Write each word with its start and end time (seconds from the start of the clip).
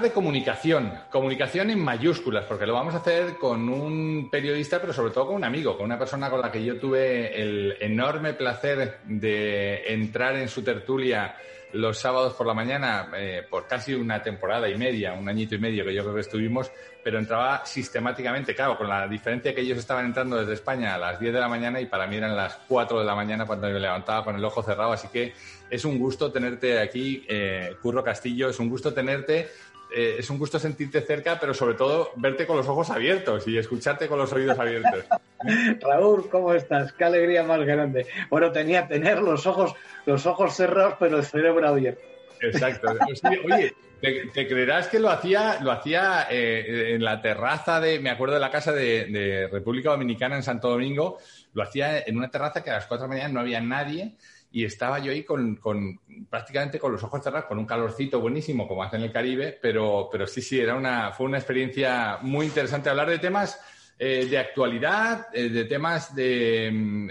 De 0.00 0.12
comunicación, 0.12 0.92
comunicación 1.10 1.70
en 1.70 1.80
mayúsculas, 1.80 2.44
porque 2.44 2.66
lo 2.66 2.74
vamos 2.74 2.94
a 2.94 2.98
hacer 2.98 3.36
con 3.36 3.68
un 3.68 4.28
periodista, 4.30 4.80
pero 4.80 4.92
sobre 4.92 5.12
todo 5.12 5.26
con 5.26 5.36
un 5.36 5.44
amigo, 5.44 5.76
con 5.76 5.86
una 5.86 5.98
persona 5.98 6.30
con 6.30 6.40
la 6.40 6.50
que 6.50 6.64
yo 6.64 6.78
tuve 6.78 7.40
el 7.40 7.76
enorme 7.80 8.34
placer 8.34 8.98
de 9.04 9.92
entrar 9.92 10.36
en 10.36 10.48
su 10.48 10.62
tertulia 10.62 11.34
los 11.72 11.98
sábados 11.98 12.32
por 12.34 12.46
la 12.46 12.54
mañana 12.54 13.10
eh, 13.14 13.46
por 13.48 13.66
casi 13.66 13.94
una 13.94 14.22
temporada 14.22 14.68
y 14.68 14.76
media, 14.76 15.12
un 15.12 15.28
añito 15.28 15.54
y 15.54 15.58
medio 15.58 15.84
que 15.84 15.92
yo 15.92 16.02
creo 16.02 16.14
que 16.14 16.22
estuvimos, 16.22 16.70
pero 17.04 17.18
entraba 17.18 17.64
sistemáticamente, 17.66 18.54
claro, 18.54 18.78
con 18.78 18.88
la 18.88 19.06
diferencia 19.06 19.54
que 19.54 19.60
ellos 19.60 19.78
estaban 19.78 20.06
entrando 20.06 20.36
desde 20.36 20.54
España 20.54 20.94
a 20.94 20.98
las 20.98 21.20
10 21.20 21.34
de 21.34 21.40
la 21.40 21.48
mañana 21.48 21.80
y 21.80 21.86
para 21.86 22.06
mí 22.06 22.16
eran 22.16 22.34
las 22.34 22.58
4 22.68 23.00
de 23.00 23.04
la 23.04 23.14
mañana 23.14 23.44
cuando 23.44 23.68
me 23.68 23.78
levantaba 23.78 24.24
con 24.24 24.36
el 24.36 24.44
ojo 24.44 24.62
cerrado, 24.62 24.92
así 24.92 25.08
que 25.08 25.34
es 25.68 25.84
un 25.84 25.98
gusto 25.98 26.32
tenerte 26.32 26.78
aquí, 26.78 27.24
eh, 27.28 27.76
Curro 27.82 28.02
Castillo, 28.02 28.48
es 28.48 28.58
un 28.58 28.70
gusto 28.70 28.94
tenerte 28.94 29.48
eh, 29.94 30.16
es 30.18 30.28
un 30.30 30.38
gusto 30.38 30.58
sentirte 30.58 31.00
cerca, 31.00 31.38
pero 31.40 31.54
sobre 31.54 31.74
todo 31.74 32.12
verte 32.16 32.46
con 32.46 32.56
los 32.56 32.68
ojos 32.68 32.90
abiertos 32.90 33.46
y 33.48 33.56
escucharte 33.56 34.08
con 34.08 34.18
los 34.18 34.32
oídos 34.32 34.58
abiertos. 34.58 35.04
Raúl, 35.80 36.28
¿cómo 36.28 36.52
estás? 36.52 36.92
Qué 36.92 37.04
alegría 37.04 37.42
más 37.42 37.60
grande. 37.60 38.06
Bueno, 38.28 38.52
tenía 38.52 38.86
tener 38.86 39.22
los 39.22 39.46
ojos, 39.46 39.74
los 40.04 40.26
ojos 40.26 40.54
cerrados, 40.54 40.94
pero 40.98 41.18
el 41.18 41.24
cerebro 41.24 41.66
abierto. 41.66 42.02
Exacto. 42.40 42.88
Pues 43.06 43.22
oye, 43.24 43.74
¿te, 44.00 44.46
creerás 44.46 44.88
que 44.88 44.98
lo 44.98 45.10
hacía, 45.10 45.58
lo 45.60 45.72
hacía 45.72 46.26
eh, 46.30 46.94
en 46.94 47.02
la 47.02 47.20
terraza 47.20 47.80
de, 47.80 47.98
me 47.98 48.10
acuerdo 48.10 48.34
de 48.34 48.40
la 48.40 48.50
casa 48.50 48.72
de, 48.72 49.48
República 49.50 49.90
Dominicana 49.90 50.36
en 50.36 50.42
Santo 50.42 50.68
Domingo, 50.68 51.18
lo 51.54 51.62
hacía 51.62 52.00
en 52.00 52.16
una 52.16 52.30
terraza 52.30 52.62
que 52.62 52.70
a 52.70 52.74
las 52.74 52.86
cuatro 52.86 53.06
de 53.06 53.14
la 53.14 53.14
mañana 53.14 53.34
no 53.34 53.40
había 53.40 53.60
nadie 53.60 54.14
y 54.50 54.64
estaba 54.64 54.98
yo 54.98 55.12
ahí 55.12 55.24
con, 55.24 55.56
con, 55.56 56.00
prácticamente 56.30 56.78
con 56.78 56.92
los 56.92 57.02
ojos 57.02 57.22
cerrados, 57.22 57.46
con 57.46 57.58
un 57.58 57.66
calorcito 57.66 58.20
buenísimo 58.20 58.66
como 58.66 58.82
hace 58.82 58.96
en 58.96 59.02
el 59.02 59.12
Caribe, 59.12 59.58
pero, 59.60 60.08
pero 60.10 60.26
sí, 60.26 60.40
sí, 60.40 60.58
era 60.58 60.74
una, 60.74 61.12
fue 61.12 61.26
una 61.26 61.38
experiencia 61.38 62.18
muy 62.22 62.46
interesante 62.46 62.88
hablar 62.88 63.10
de 63.10 63.18
temas 63.18 63.60
eh, 63.98 64.26
de 64.30 64.38
actualidad, 64.38 65.26
eh, 65.32 65.50
de 65.50 65.64
temas 65.64 66.14
de, 66.14 66.70
mm, 66.72 67.10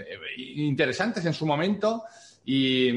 interesantes 0.56 1.24
en 1.26 1.34
su 1.34 1.46
momento. 1.46 2.04
Y, 2.44 2.88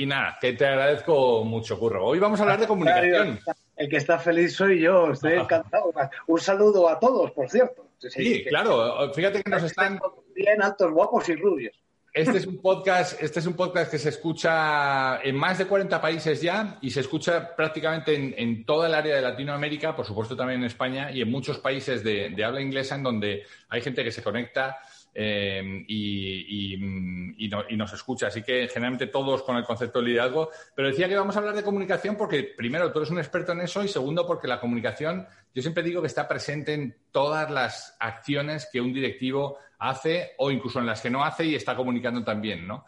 y, 0.00 0.06
nada, 0.06 0.38
que 0.40 0.52
te 0.52 0.64
agradezco 0.66 1.42
mucho, 1.42 1.76
Curro. 1.80 2.06
Hoy 2.06 2.20
vamos 2.20 2.38
a 2.38 2.44
hablar 2.44 2.60
de 2.60 2.68
comunicación. 2.68 3.40
El 3.76 3.88
que 3.88 3.96
está 3.96 4.20
feliz 4.20 4.54
soy 4.54 4.80
yo, 4.80 5.10
estoy 5.10 5.32
encantado. 5.40 5.92
Un 6.28 6.38
saludo 6.38 6.88
a 6.88 7.00
todos, 7.00 7.32
por 7.32 7.50
cierto. 7.50 7.88
Sí, 7.98 8.44
claro, 8.44 9.12
fíjate 9.12 9.42
que 9.42 9.50
nos 9.50 9.64
están... 9.64 9.98
Bien 10.32 10.62
altos, 10.62 10.92
guapos 10.92 11.28
y 11.28 11.34
rubios. 11.34 11.83
Este 12.14 12.38
es 12.38 12.46
un 12.46 12.58
podcast, 12.58 13.20
este 13.20 13.40
es 13.40 13.46
un 13.46 13.54
podcast 13.54 13.90
que 13.90 13.98
se 13.98 14.10
escucha 14.10 15.20
en 15.20 15.34
más 15.34 15.58
de 15.58 15.66
40 15.66 16.00
países 16.00 16.40
ya 16.40 16.78
y 16.80 16.90
se 16.90 17.00
escucha 17.00 17.56
prácticamente 17.56 18.40
en, 18.40 18.64
toda 18.64 18.86
el 18.86 18.94
área 18.94 19.16
de 19.16 19.20
Latinoamérica, 19.20 19.96
por 19.96 20.06
supuesto 20.06 20.36
también 20.36 20.60
en 20.60 20.66
España 20.66 21.10
y 21.10 21.22
en 21.22 21.28
muchos 21.28 21.58
países 21.58 22.04
de, 22.04 22.32
habla 22.44 22.60
inglesa 22.60 22.94
en 22.94 23.02
donde 23.02 23.42
hay 23.68 23.80
gente 23.80 24.04
que 24.04 24.12
se 24.12 24.22
conecta 24.22 24.78
eh, 25.14 25.84
y, 25.86 26.76
nos 27.76 27.92
escucha. 27.92 28.28
Así 28.28 28.42
que 28.42 28.68
generalmente 28.68 29.06
todos 29.06 29.42
con 29.42 29.56
el 29.56 29.64
concepto 29.64 30.00
de 30.00 30.06
liderazgo. 30.06 30.50
Pero 30.74 30.88
decía 30.88 31.08
que 31.08 31.16
vamos 31.16 31.36
a 31.36 31.38
hablar 31.38 31.54
de 31.54 31.62
comunicación 31.62 32.16
porque, 32.16 32.42
primero, 32.56 32.90
tú 32.92 32.98
eres 32.98 33.10
un 33.10 33.18
experto 33.18 33.52
en 33.52 33.60
eso 33.60 33.84
y, 33.84 33.88
segundo, 33.88 34.26
porque 34.26 34.48
la 34.48 34.60
comunicación, 34.60 35.26
yo 35.54 35.62
siempre 35.62 35.82
digo 35.82 36.00
que 36.00 36.08
está 36.08 36.26
presente 36.26 36.74
en 36.74 36.96
todas 37.10 37.50
las 37.50 37.96
acciones 38.00 38.68
que 38.72 38.80
un 38.80 38.92
directivo 38.92 39.58
hace 39.78 40.32
o 40.38 40.50
incluso 40.50 40.78
en 40.78 40.86
las 40.86 41.00
que 41.00 41.10
no 41.10 41.24
hace 41.24 41.44
y 41.44 41.54
está 41.54 41.76
comunicando 41.76 42.24
también, 42.24 42.66
¿no? 42.66 42.86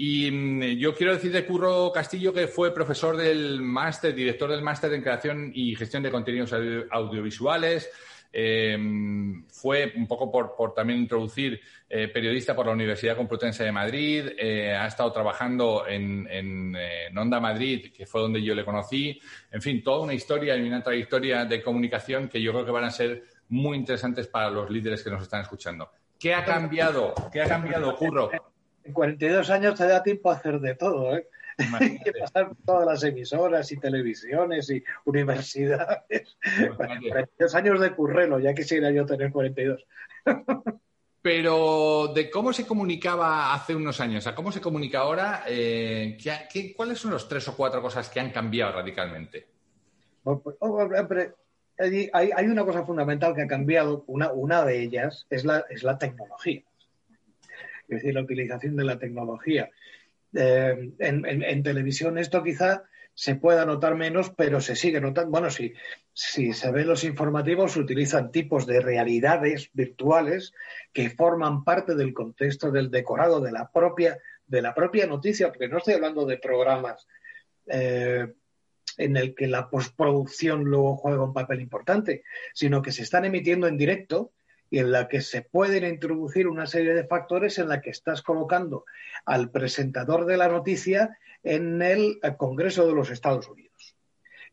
Y 0.00 0.30
mm, 0.30 0.62
yo 0.78 0.94
quiero 0.94 1.12
decir 1.12 1.32
de 1.32 1.44
Curro 1.44 1.90
Castillo 1.92 2.32
que 2.32 2.46
fue 2.46 2.72
profesor 2.72 3.16
del 3.16 3.60
máster, 3.60 4.14
director 4.14 4.48
del 4.48 4.62
máster 4.62 4.92
en 4.92 5.02
creación 5.02 5.50
y 5.52 5.74
gestión 5.74 6.04
de 6.04 6.10
contenidos 6.12 6.54
audiovisuales. 6.90 7.90
Em, 8.30 9.46
fue 9.48 9.92
un 9.96 10.06
poco 10.06 10.30
por, 10.30 10.74
también 10.74 11.00
introducir 11.00 11.60
eh, 11.88 12.08
periodista 12.08 12.54
por 12.54 12.66
la 12.66 12.72
Universidad 12.72 13.16
Complutense 13.16 13.64
de 13.64 13.72
Madrid. 13.72 14.28
Eh, 14.38 14.74
ha 14.74 14.86
estado 14.86 15.10
trabajando 15.12 15.86
en, 15.88 16.28
en, 16.30 16.76
eh, 16.76 17.08
Onda 17.16 17.40
Madrid, 17.40 17.90
que 17.92 18.06
fue 18.06 18.20
donde 18.20 18.42
yo 18.42 18.54
le 18.54 18.64
conocí. 18.64 19.18
En 19.50 19.62
fin, 19.62 19.82
toda 19.82 20.04
una 20.04 20.14
historia 20.14 20.56
y 20.56 20.66
una 20.66 20.82
trayectoria 20.82 21.44
de 21.44 21.62
comunicación 21.62 22.28
que 22.28 22.40
yo 22.42 22.52
creo 22.52 22.64
que 22.64 22.70
van 22.70 22.84
a 22.84 22.90
ser 22.90 23.24
muy 23.48 23.78
interesantes 23.78 24.26
para 24.26 24.50
los 24.50 24.70
líderes 24.70 25.02
que 25.02 25.10
nos 25.10 25.22
están 25.22 25.40
escuchando. 25.40 25.90
¿Qué 26.18 26.34
ha 26.34 26.44
cambiado? 26.44 27.14
¿Qué 27.32 27.40
ha 27.40 27.48
cambiado, 27.48 27.96
Curro? 27.96 28.30
En 28.84 28.92
42 28.92 29.48
años 29.50 29.74
te 29.78 29.86
da 29.86 30.02
tiempo 30.02 30.30
a 30.30 30.34
hacer 30.34 30.60
de 30.60 30.74
todo, 30.74 31.16
¿eh? 31.16 31.28
Hay 31.58 31.98
que 32.04 32.12
pasar 32.12 32.52
todas 32.64 32.86
las 32.86 33.02
emisoras 33.04 33.70
y 33.72 33.76
televisiones 33.78 34.70
y 34.70 34.82
universidades. 35.04 36.36
42 36.76 37.54
años 37.54 37.80
de 37.80 37.94
currelo, 37.94 38.38
ya 38.38 38.54
quisiera 38.54 38.90
yo 38.90 39.04
tener 39.04 39.32
42. 39.32 39.84
Pero 41.20 42.12
de 42.14 42.30
cómo 42.30 42.52
se 42.52 42.66
comunicaba 42.66 43.52
hace 43.52 43.74
unos 43.74 44.00
años 44.00 44.26
a 44.26 44.34
cómo 44.34 44.52
se 44.52 44.60
comunica 44.60 45.00
ahora, 45.00 45.44
eh, 45.48 46.16
cuáles 46.76 46.98
son 46.98 47.10
los 47.10 47.28
tres 47.28 47.48
o 47.48 47.56
cuatro 47.56 47.82
cosas 47.82 48.08
que 48.08 48.20
han 48.20 48.30
cambiado 48.30 48.72
radicalmente? 48.72 49.46
Pues, 50.22 50.56
oh, 50.60 50.88
hay, 52.12 52.46
una 52.46 52.64
cosa 52.64 52.84
fundamental 52.84 53.34
que 53.34 53.42
ha 53.42 53.46
cambiado, 53.48 54.04
una, 54.06 54.32
una 54.32 54.64
de 54.64 54.80
ellas 54.80 55.26
es 55.30 55.44
la, 55.44 55.64
es 55.70 55.82
la 55.82 55.98
tecnología, 55.98 56.62
es 57.88 57.88
decir, 57.88 58.14
la 58.14 58.22
utilización 58.22 58.76
de 58.76 58.84
la 58.84 58.98
tecnología. 58.98 59.70
Eh, 60.34 60.92
en, 60.98 61.62
televisión 61.62 62.18
esto 62.18 62.42
quizá 62.42 62.84
se 63.14 63.34
pueda 63.34 63.64
notar 63.64 63.96
menos, 63.96 64.30
pero 64.36 64.60
se 64.60 64.76
sigue 64.76 65.00
notando. 65.00 65.30
Bueno, 65.30 65.50
si, 65.50 65.72
si 66.12 66.52
se 66.52 66.70
ven 66.70 66.86
los 66.86 67.02
informativos, 67.04 67.76
utilizan 67.76 68.30
tipos 68.30 68.66
de 68.66 68.80
realidades 68.80 69.70
virtuales 69.72 70.52
que 70.92 71.10
forman 71.10 71.64
parte 71.64 71.94
del 71.94 72.14
contexto 72.14 72.70
del 72.70 72.90
decorado 72.90 73.40
de 73.40 73.52
la 73.52 73.70
propia, 73.70 74.18
de 74.46 74.62
la 74.62 74.74
propia 74.74 75.06
noticia, 75.06 75.48
porque 75.48 75.68
no 75.68 75.78
estoy 75.78 75.94
hablando 75.94 76.26
de 76.26 76.38
programas 76.38 77.08
eh, 77.66 78.28
en 78.98 79.16
el 79.16 79.34
que 79.34 79.46
la 79.46 79.68
postproducción 79.68 80.64
luego 80.64 80.96
juega 80.96 81.24
un 81.24 81.32
papel 81.32 81.60
importante, 81.60 82.22
sino 82.52 82.82
que 82.82 82.92
se 82.92 83.02
están 83.02 83.24
emitiendo 83.24 83.66
en 83.66 83.76
directo 83.76 84.32
en 84.70 84.92
la 84.92 85.08
que 85.08 85.20
se 85.20 85.42
pueden 85.42 85.84
introducir 85.84 86.46
una 86.46 86.66
serie 86.66 86.94
de 86.94 87.04
factores 87.04 87.58
en 87.58 87.68
la 87.68 87.80
que 87.80 87.90
estás 87.90 88.22
colocando 88.22 88.84
al 89.24 89.50
presentador 89.50 90.26
de 90.26 90.36
la 90.36 90.48
noticia 90.48 91.16
en 91.42 91.80
el 91.82 92.20
Congreso 92.36 92.86
de 92.86 92.94
los 92.94 93.10
Estados 93.10 93.48
Unidos. 93.48 93.96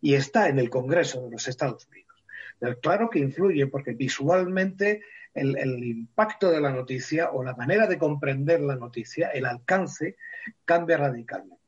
Y 0.02 0.16
está 0.16 0.50
en 0.50 0.60
el 0.60 0.70
Congreso 0.70 1.24
de 1.24 1.32
los 1.32 1.48
Estados 1.48 1.88
Unidos. 1.88 2.24
Pero 2.60 2.80
claro 2.80 3.10
que 3.10 3.20
influye 3.20 3.68
porque 3.68 3.92
visualmente 3.92 5.02
el, 5.34 5.58
el, 5.58 5.84
impacto 5.84 6.50
de 6.50 6.62
la 6.62 6.72
noticia 6.72 7.32
o 7.32 7.44
la 7.44 7.56
manera 7.56 7.88
de 7.88 7.98
comprender 7.98 8.62
la 8.62 8.78
noticia, 8.78 9.30
el 9.30 9.46
alcance, 9.46 10.16
cambia 10.64 10.98
radicalmente. 10.98 11.62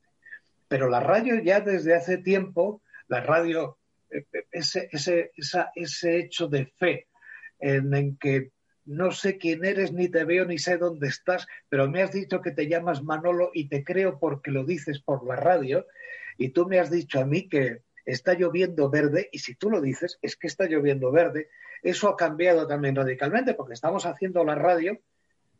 Pero 0.67 0.89
la 0.89 1.01
radio 1.01 1.41
ya 1.41 1.59
desde 1.59 1.95
hace 1.95 2.17
tiempo, 2.17 2.81
la 3.09 3.21
radio, 3.21 3.77
eh, 4.09 4.25
eh, 4.31 4.45
ese, 4.51 4.89
ese, 4.91 5.31
ese 5.75 6.17
hecho 6.17 6.47
de 6.47 6.65
fe 6.65 7.06
en, 7.59 8.17
que 8.17 8.51
no 8.85 9.11
sé 9.11 9.37
quién 9.37 9.65
eres, 9.65 9.91
ni 9.91 10.09
te 10.09 10.23
veo, 10.23 10.45
ni 10.45 10.57
sé 10.57 10.77
dónde 10.77 11.07
estás, 11.07 11.47
pero 11.69 11.89
me 11.89 12.01
has 12.01 12.11
dicho 12.11 12.41
que 12.41 12.51
te 12.51 12.67
llamas 12.67 13.03
Manolo 13.03 13.51
y 13.53 13.67
te 13.67 13.83
creo 13.83 14.19
porque 14.19 14.51
lo 14.51 14.63
dices 14.63 15.01
por 15.01 15.25
la 15.25 15.35
radio, 15.35 15.85
y 16.37 16.49
tú 16.49 16.67
me 16.67 16.79
has 16.79 16.89
dicho 16.89 17.19
a 17.19 17.25
mí 17.25 17.49
que 17.49 17.81
está 18.05 18.33
lloviendo 18.33 18.89
verde, 18.89 19.29
y 19.31 19.39
si 19.39 19.55
tú 19.55 19.69
lo 19.69 19.81
dices, 19.81 20.17
es 20.21 20.35
que 20.37 20.47
está 20.47 20.65
lloviendo 20.65 21.11
verde. 21.11 21.49
Eso 21.83 22.07
ha 22.07 22.15
cambiado 22.15 22.65
también 22.67 22.95
radicalmente, 22.95 23.53
porque 23.53 23.73
estamos 23.73 24.05
haciendo 24.05 24.43
la 24.45 24.55
radio, 24.55 24.99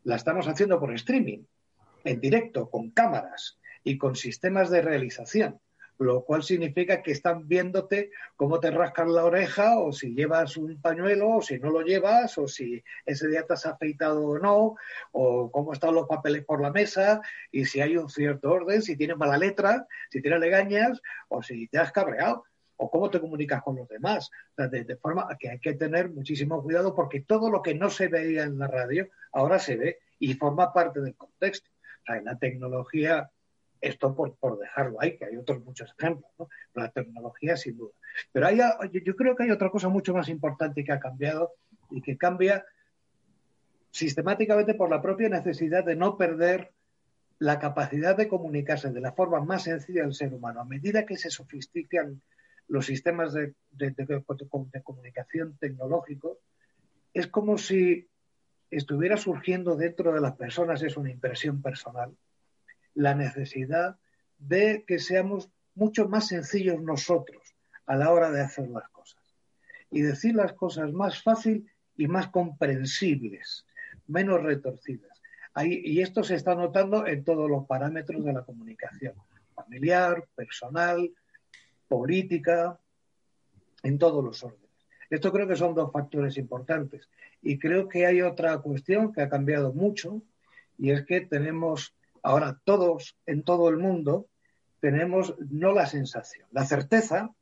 la 0.04 0.16
estamos 0.16 0.48
haciendo 0.48 0.80
por 0.80 0.94
streaming, 0.94 1.44
en 2.04 2.20
directo, 2.20 2.70
con 2.70 2.90
cámaras 2.90 3.58
y 3.84 3.98
con 3.98 4.16
sistemas 4.16 4.70
de 4.70 4.80
realización. 4.80 5.60
Lo 5.98 6.24
cual 6.24 6.42
significa 6.42 7.02
que 7.02 7.10
están 7.10 7.48
viéndote 7.48 8.10
cómo 8.36 8.60
te 8.60 8.70
rascan 8.70 9.12
la 9.12 9.24
oreja 9.24 9.78
o 9.78 9.92
si 9.92 10.14
llevas 10.14 10.56
un 10.56 10.80
pañuelo 10.80 11.36
o 11.36 11.42
si 11.42 11.58
no 11.58 11.70
lo 11.70 11.82
llevas 11.82 12.38
o 12.38 12.46
si 12.46 12.82
ese 13.04 13.28
día 13.28 13.44
te 13.44 13.54
has 13.54 13.66
afeitado 13.66 14.24
o 14.24 14.38
no 14.38 14.76
o 15.12 15.50
cómo 15.50 15.72
están 15.72 15.94
los 15.94 16.06
papeles 16.06 16.44
por 16.44 16.62
la 16.62 16.70
mesa 16.70 17.20
y 17.50 17.64
si 17.64 17.80
hay 17.80 17.96
un 17.96 18.08
cierto 18.08 18.52
orden, 18.52 18.80
si 18.80 18.96
tienes 18.96 19.16
mala 19.16 19.36
letra, 19.36 19.86
si 20.10 20.22
tienes 20.22 20.40
legañas 20.40 21.02
o 21.28 21.42
si 21.42 21.66
te 21.68 21.78
has 21.78 21.90
cabreado 21.90 22.44
o 22.76 22.90
cómo 22.90 23.10
te 23.10 23.20
comunicas 23.20 23.62
con 23.62 23.76
los 23.76 23.88
demás. 23.88 24.30
de, 24.56 24.96
forma 24.96 25.26
que 25.38 25.50
hay 25.50 25.58
que 25.58 25.74
tener 25.74 26.10
muchísimo 26.10 26.62
cuidado 26.62 26.94
porque 26.94 27.20
todo 27.20 27.50
lo 27.50 27.60
que 27.60 27.74
no 27.74 27.90
se 27.90 28.06
veía 28.06 28.44
en 28.44 28.58
la 28.58 28.68
radio 28.68 29.08
ahora 29.32 29.58
se 29.58 29.76
ve 29.76 29.98
y 30.20 30.34
forma 30.34 30.72
parte 30.72 31.00
del 31.00 31.16
contexto. 31.16 31.68
O 32.02 32.06
sea, 32.06 32.22
la 32.22 32.38
tecnología 32.38 33.30
esto 33.80 34.14
por, 34.14 34.58
dejarlo 34.58 35.00
ahí, 35.00 35.16
que 35.16 35.26
hay 35.26 35.36
otros 35.36 35.64
muchos 35.64 35.94
ejemplos, 35.98 36.30
¿no? 36.38 36.48
La 36.74 36.90
tecnología 36.90 37.56
sin 37.56 37.76
duda. 37.76 37.92
Pero 38.32 38.46
hay, 38.46 38.58
yo 39.04 39.16
creo 39.16 39.36
que 39.36 39.44
hay 39.44 39.50
otra 39.50 39.70
cosa 39.70 39.88
mucho 39.88 40.12
más 40.14 40.28
importante 40.28 40.84
que 40.84 40.92
ha 40.92 41.00
cambiado 41.00 41.52
y 41.90 42.02
que 42.02 42.16
cambia 42.16 42.64
sistemáticamente 43.90 44.74
por 44.74 44.90
la 44.90 45.00
propia 45.00 45.28
necesidad 45.28 45.84
de 45.84 45.96
no 45.96 46.16
perder 46.16 46.72
la 47.38 47.58
capacidad 47.58 48.16
de 48.16 48.28
comunicarse 48.28 48.90
de 48.90 49.00
la 49.00 49.12
forma 49.12 49.40
más 49.40 49.62
sencilla 49.62 50.02
del 50.02 50.14
ser 50.14 50.34
humano. 50.34 50.60
A 50.60 50.64
medida 50.64 51.06
que 51.06 51.16
se 51.16 51.30
sofistican 51.30 52.20
los 52.66 52.86
sistemas 52.86 53.32
de, 53.32 53.54
de, 53.70 53.90
de 53.92 54.82
comunicación 54.82 55.56
tecnológicos, 55.58 56.38
es 57.14 57.28
como 57.28 57.56
si 57.56 58.08
estuviera 58.70 59.16
surgiendo 59.16 59.76
dentro 59.76 60.12
de 60.12 60.20
las 60.20 60.36
personas, 60.36 60.82
es 60.82 60.96
una 60.96 61.10
impresión 61.10 61.62
personal, 61.62 62.14
la 62.98 63.14
necesidad 63.14 63.96
de 64.38 64.84
que 64.86 64.98
seamos 64.98 65.50
mucho 65.74 66.08
más 66.08 66.26
sencillos 66.26 66.82
nosotros 66.82 67.54
a 67.86 67.96
la 67.96 68.12
hora 68.12 68.30
de 68.32 68.40
hacer 68.40 68.68
las 68.68 68.88
cosas 68.88 69.22
y 69.90 70.02
decir 70.02 70.34
las 70.34 70.52
cosas 70.52 70.92
más 70.92 71.22
fácil 71.22 71.70
y 71.96 72.08
más 72.08 72.28
comprensibles, 72.28 73.64
menos 74.06 74.42
retorcidas. 74.42 75.22
y 75.64 76.00
esto 76.00 76.22
se 76.22 76.34
está 76.34 76.54
notando 76.54 77.06
en 77.06 77.24
todos 77.24 77.48
los 77.48 77.66
parámetros 77.66 78.24
de 78.24 78.32
la 78.32 78.44
comunicación, 78.44 79.14
familiar, 79.54 80.24
personal, 80.36 81.10
política, 81.88 82.78
en 83.82 83.98
todos 83.98 84.24
los 84.24 84.42
órdenes. 84.44 84.68
Esto 85.10 85.32
creo 85.32 85.48
que 85.48 85.56
son 85.56 85.74
dos 85.74 85.90
factores 85.92 86.36
importantes. 86.36 87.08
Y 87.42 87.58
creo 87.58 87.88
que 87.88 88.06
hay 88.06 88.22
otra 88.22 88.58
cuestión 88.58 89.12
que 89.12 89.22
ha 89.22 89.28
cambiado 89.28 89.72
mucho, 89.72 90.22
y 90.76 90.90
es 90.90 91.04
que 91.06 91.22
tenemos 91.22 91.94
Ahora 92.22 92.60
todos 92.64 93.16
en 93.26 93.42
todo 93.42 93.68
el 93.68 93.76
mundo 93.76 94.26
tenemos 94.80 95.34
no 95.50 95.72
la 95.72 95.86
sensación, 95.86 96.46
la 96.52 96.64
certeza 96.64 97.34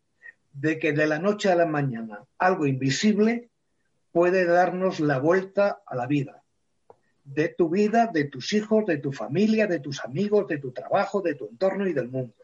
de 0.52 0.78
que 0.78 0.93
de 0.93 1.06
la 1.06 1.19
noche 1.19 1.50
a 1.50 1.56
la 1.56 1.67
mañana 1.67 2.25
algo 2.38 2.67
invisible 2.67 3.50
puede 4.12 4.46
darnos 4.46 5.00
la 5.00 5.19
vuelta 5.19 5.82
a 5.84 5.94
la 5.94 6.06
vida, 6.06 6.43
de 7.25 7.49
tu 7.50 7.69
vida, 7.69 8.06
de 8.06 8.25
tus 8.25 8.52
hijos, 8.55 8.87
de 8.87 8.99
tu 8.99 9.12
familia, 9.12 9.67
de 9.67 9.81
tus 9.81 10.02
amigos, 10.02 10.49
de 10.49 10.58
tu 10.58 10.73
trabajo, 10.73 11.20
de 11.20 11.34
tu 11.34 11.46
entorno 11.46 11.87
y 11.87 11.93
del 11.93 12.08
mundo. 12.08 12.34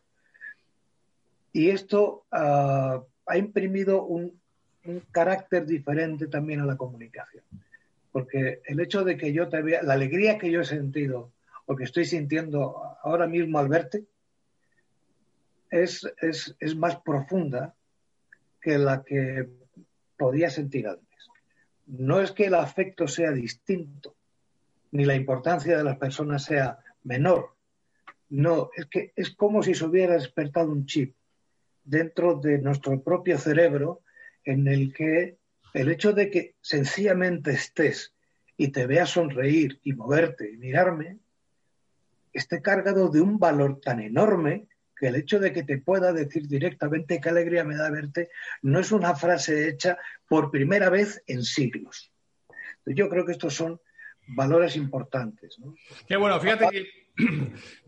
Y 1.53 1.71
esto 1.71 2.25
ah, 2.31 3.03
ha 3.27 3.39
imprimido 3.39 4.05
un, 4.05 4.39
un, 4.85 5.01
carácter 5.11 5.65
diferente 5.65 6.27
también 6.27 6.61
a 6.61 6.67
la 6.67 6.77
comunicación, 6.77 7.45
porque 8.11 8.61
el 8.67 8.81
hecho 8.81 9.05
de 9.05 9.17
que 9.17 9.33
yo 9.33 9.49
te 9.49 9.63
vea, 9.63 9.83
la 9.83 9.95
alegría 9.95 10.39
que 10.39 10.51
yo 10.51 10.61
he 10.61 10.65
sentido 10.67 11.31
lo 11.67 11.77
que 11.77 11.85
estoy 11.85 12.05
sintiendo 12.05 12.97
ahora 13.03 13.27
mismo 13.27 13.59
al 13.59 13.69
verte 13.69 14.05
es, 15.71 16.07
es, 16.21 16.77
más 16.77 16.97
profunda 17.01 17.75
que 18.61 18.79
la 18.79 19.03
que 19.03 19.49
podía 20.19 20.51
sentir 20.51 20.87
antes. 20.87 21.29
No 21.87 22.21
es 22.21 22.33
que 22.33 22.47
el 22.47 22.55
afecto 22.55 23.09
sea 23.09 23.33
distinto, 23.33 24.15
ni 24.91 25.05
la 25.05 25.15
importancia 25.15 25.77
de 25.77 25.85
las 25.85 25.97
personas 25.97 26.45
sea 26.45 26.79
menor. 27.05 27.57
No, 28.29 28.71
es 28.77 28.87
que 28.87 29.13
es 29.17 29.31
como 29.31 29.63
si 29.63 29.75
se 29.75 29.85
hubiera 29.85 30.15
despertado 30.15 30.71
un 30.71 30.87
chip 30.87 31.17
dentro 31.85 32.37
de 32.37 32.59
nuestro 32.59 33.03
propio 33.03 33.39
cerebro 33.39 34.03
en 34.45 34.69
el 34.69 34.93
que 34.93 35.39
el 35.75 35.91
hecho 35.91 36.13
de 36.13 36.31
que 36.31 36.55
sencillamente 36.61 37.53
estés 37.53 38.15
y 38.57 38.69
te 38.69 38.87
veas 38.87 39.11
sonreír 39.11 39.81
y 39.83 39.95
moverte 39.95 40.51
y 40.53 40.57
mirarme, 40.57 41.19
esté 42.33 42.63
cargado 42.63 43.09
de 43.09 43.21
un 43.21 43.39
valor 43.39 43.81
tan 43.81 44.01
enorme 44.01 44.69
que 44.97 45.09
el 45.09 45.17
hecho 45.17 45.41
de 45.41 45.53
que 45.53 45.65
te 45.65 45.79
pueda 45.79 46.13
decir 46.13 46.47
directamente 46.47 47.21
qué 47.21 47.29
alegría 47.29 47.65
me 47.65 47.77
da 47.77 47.91
verte 47.91 48.31
no 48.63 48.79
es 48.79 48.93
una 48.93 49.15
frase 49.17 49.69
hecha 49.69 49.99
por 50.29 50.51
primera 50.51 50.91
vez 50.91 51.23
en 51.27 51.43
siglos. 51.43 52.13
Yo 52.87 53.09
creo 53.09 53.27
que 53.27 53.33
estos 53.33 53.55
son 53.55 53.81
valores 54.29 54.77
importantes. 54.77 55.59
Qué 56.07 56.17
bueno, 56.17 56.39
fíjate 56.41 56.69
que 56.71 57.02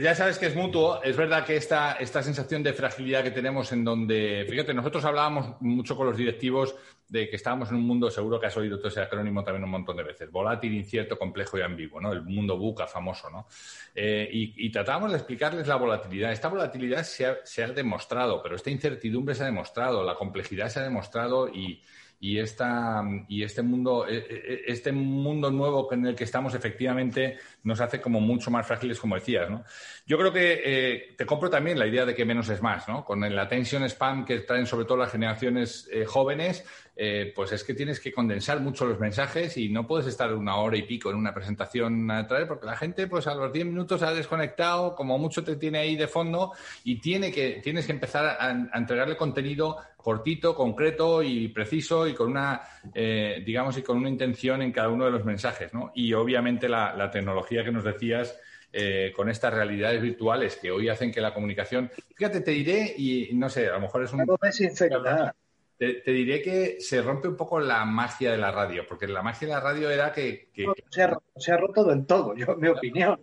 ya 0.00 0.14
sabes 0.14 0.38
que 0.38 0.46
es 0.46 0.56
mutuo. 0.56 1.02
Es 1.02 1.16
verdad 1.16 1.44
que 1.44 1.56
esta, 1.56 1.92
esta 1.94 2.22
sensación 2.22 2.62
de 2.62 2.72
fragilidad 2.72 3.22
que 3.22 3.30
tenemos 3.30 3.72
en 3.72 3.84
donde, 3.84 4.46
fíjate, 4.48 4.74
nosotros 4.74 5.04
hablábamos 5.04 5.60
mucho 5.60 5.96
con 5.96 6.06
los 6.06 6.16
directivos 6.16 6.74
de 7.08 7.28
que 7.28 7.36
estábamos 7.36 7.68
en 7.70 7.76
un 7.76 7.86
mundo, 7.86 8.10
seguro 8.10 8.40
que 8.40 8.46
has 8.46 8.56
oído 8.56 8.78
todo 8.78 8.88
ese 8.88 9.02
acrónimo 9.02 9.44
también 9.44 9.64
un 9.64 9.70
montón 9.70 9.96
de 9.96 10.02
veces, 10.02 10.30
volátil, 10.30 10.72
incierto, 10.72 11.18
complejo 11.18 11.58
y 11.58 11.60
ambiguo, 11.60 12.00
¿no? 12.00 12.10
El 12.12 12.22
mundo 12.22 12.56
buca 12.56 12.86
famoso, 12.86 13.28
¿no? 13.28 13.46
Eh, 13.94 14.28
y, 14.32 14.70
tratábamos 14.70 15.10
de 15.10 15.18
explicarles 15.18 15.66
la 15.66 15.76
volatilidad. 15.76 16.32
Esta 16.32 16.48
volatilidad 16.48 17.02
se 17.02 17.26
ha, 17.26 17.36
se 17.44 17.64
ha 17.64 17.68
demostrado, 17.68 18.42
pero 18.42 18.56
esta 18.56 18.70
incertidumbre 18.70 19.34
se 19.34 19.42
ha 19.42 19.46
demostrado, 19.46 20.02
la 20.02 20.14
complejidad 20.14 20.70
se 20.70 20.80
ha 20.80 20.84
demostrado 20.84 21.48
y, 21.48 21.82
y, 22.22 22.38
esta, 22.38 23.02
y 23.26 23.42
este, 23.42 23.62
mundo, 23.62 24.06
e, 24.06 24.16
e, 24.16 24.18
e, 24.20 24.62
este 24.68 24.92
mundo 24.92 25.50
nuevo 25.50 25.92
en 25.92 26.06
el 26.06 26.14
que 26.14 26.22
estamos 26.22 26.54
efectivamente 26.54 27.36
nos 27.64 27.80
hace 27.80 28.00
como 28.00 28.20
mucho 28.20 28.48
más 28.48 28.64
frágiles, 28.64 29.00
como 29.00 29.16
decías. 29.16 29.50
¿no? 29.50 29.64
Yo 30.06 30.16
creo 30.18 30.32
que 30.32 30.62
eh, 30.64 31.14
te 31.18 31.26
compro 31.26 31.50
también 31.50 31.80
la 31.80 31.86
idea 31.88 32.06
de 32.06 32.14
que 32.14 32.24
menos 32.24 32.48
es 32.48 32.62
más. 32.62 32.86
¿no? 32.86 33.04
Con 33.04 33.24
el 33.24 33.36
attention 33.36 33.82
spam 33.88 34.24
que 34.24 34.38
traen 34.38 34.66
sobre 34.66 34.84
todo 34.84 34.98
las 34.98 35.10
generaciones 35.10 35.88
eh, 35.92 36.04
jóvenes, 36.04 36.64
eh, 36.94 37.32
pues 37.34 37.52
es 37.52 37.64
que 37.64 37.74
tienes 37.74 38.00
que 38.00 38.12
condensar 38.12 38.60
mucho 38.60 38.86
los 38.86 38.98
mensajes 38.98 39.56
y 39.56 39.68
no 39.68 39.86
puedes 39.86 40.06
estar 40.06 40.32
una 40.34 40.56
hora 40.56 40.76
y 40.76 40.82
pico 40.82 41.10
en 41.10 41.16
una 41.16 41.32
presentación 41.32 42.10
a 42.10 42.26
través, 42.26 42.46
porque 42.46 42.66
la 42.66 42.76
gente 42.76 43.06
pues 43.06 43.26
a 43.26 43.34
los 43.34 43.52
10 43.52 43.66
minutos 43.66 44.02
ha 44.02 44.12
desconectado, 44.12 44.94
como 44.94 45.18
mucho 45.18 45.42
te 45.42 45.56
tiene 45.56 45.78
ahí 45.78 45.96
de 45.96 46.08
fondo 46.08 46.52
y 46.84 47.00
tiene 47.00 47.32
que, 47.32 47.60
tienes 47.62 47.86
que 47.86 47.92
empezar 47.92 48.26
a, 48.26 48.48
a 48.48 48.78
entregarle 48.78 49.16
contenido 49.16 49.78
cortito, 50.02 50.54
concreto 50.54 51.22
y 51.22 51.48
preciso 51.48 52.06
y 52.06 52.14
con 52.14 52.30
una, 52.30 52.60
eh, 52.92 53.42
digamos, 53.46 53.78
y 53.78 53.82
con 53.82 53.96
una 53.96 54.08
intención 54.08 54.60
en 54.60 54.72
cada 54.72 54.88
uno 54.88 55.04
de 55.06 55.10
los 55.10 55.24
mensajes, 55.24 55.72
¿no? 55.72 55.92
Y 55.94 56.12
obviamente 56.12 56.68
la, 56.68 57.10
tecnología 57.10 57.64
que 57.64 57.72
nos 57.72 57.84
decías 57.84 58.38
eh, 58.72 59.12
con 59.14 59.28
estas 59.28 59.54
realidades 59.54 60.02
virtuales 60.02 60.56
que 60.56 60.70
hoy 60.70 60.88
hacen 60.88 61.12
que 61.12 61.20
la 61.20 61.32
comunicación. 61.32 61.90
Fíjate, 62.16 62.40
te 62.40 62.50
diré, 62.50 62.94
y 62.96 63.30
no 63.34 63.48
sé, 63.48 63.68
a 63.68 63.74
lo 63.74 63.80
mejor 63.80 64.02
es 64.04 64.12
un. 64.12 64.24
Te, 65.82 66.12
diré 66.12 66.40
que 66.40 66.80
se 66.80 67.02
rompe 67.02 67.26
un 67.26 67.36
poco 67.36 67.58
la 67.58 67.84
magia 67.84 68.30
de 68.30 68.38
la 68.38 68.52
radio, 68.52 68.86
porque 68.86 69.08
la 69.08 69.20
magia 69.20 69.48
de 69.48 69.54
la 69.54 69.58
radio 69.58 69.90
era 69.90 70.12
que... 70.12 70.48
se, 70.90 71.02
ha, 71.02 71.56
roto 71.56 71.82
del 71.82 72.06
todo, 72.06 72.36
yo, 72.36 72.54
mi 72.56 72.68
opinión. 72.68 73.20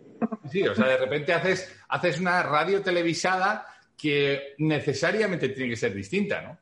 Sí, 0.50 0.68
o 0.68 0.74
sea, 0.74 0.86
de 0.88 0.98
repente 0.98 1.32
haces, 1.32 1.74
haces 1.88 2.20
una 2.20 2.42
radio 2.42 2.82
televisada 2.82 3.66
que 3.96 4.56
necesariamente 4.58 5.48
tiene 5.48 5.70
que 5.70 5.76
ser 5.76 5.94
distinta, 5.94 6.42
¿no? 6.42 6.58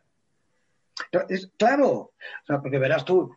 Es, 1.28 1.50
claro, 1.56 2.12
porque 2.46 2.78
verás 2.78 3.04
tú, 3.04 3.36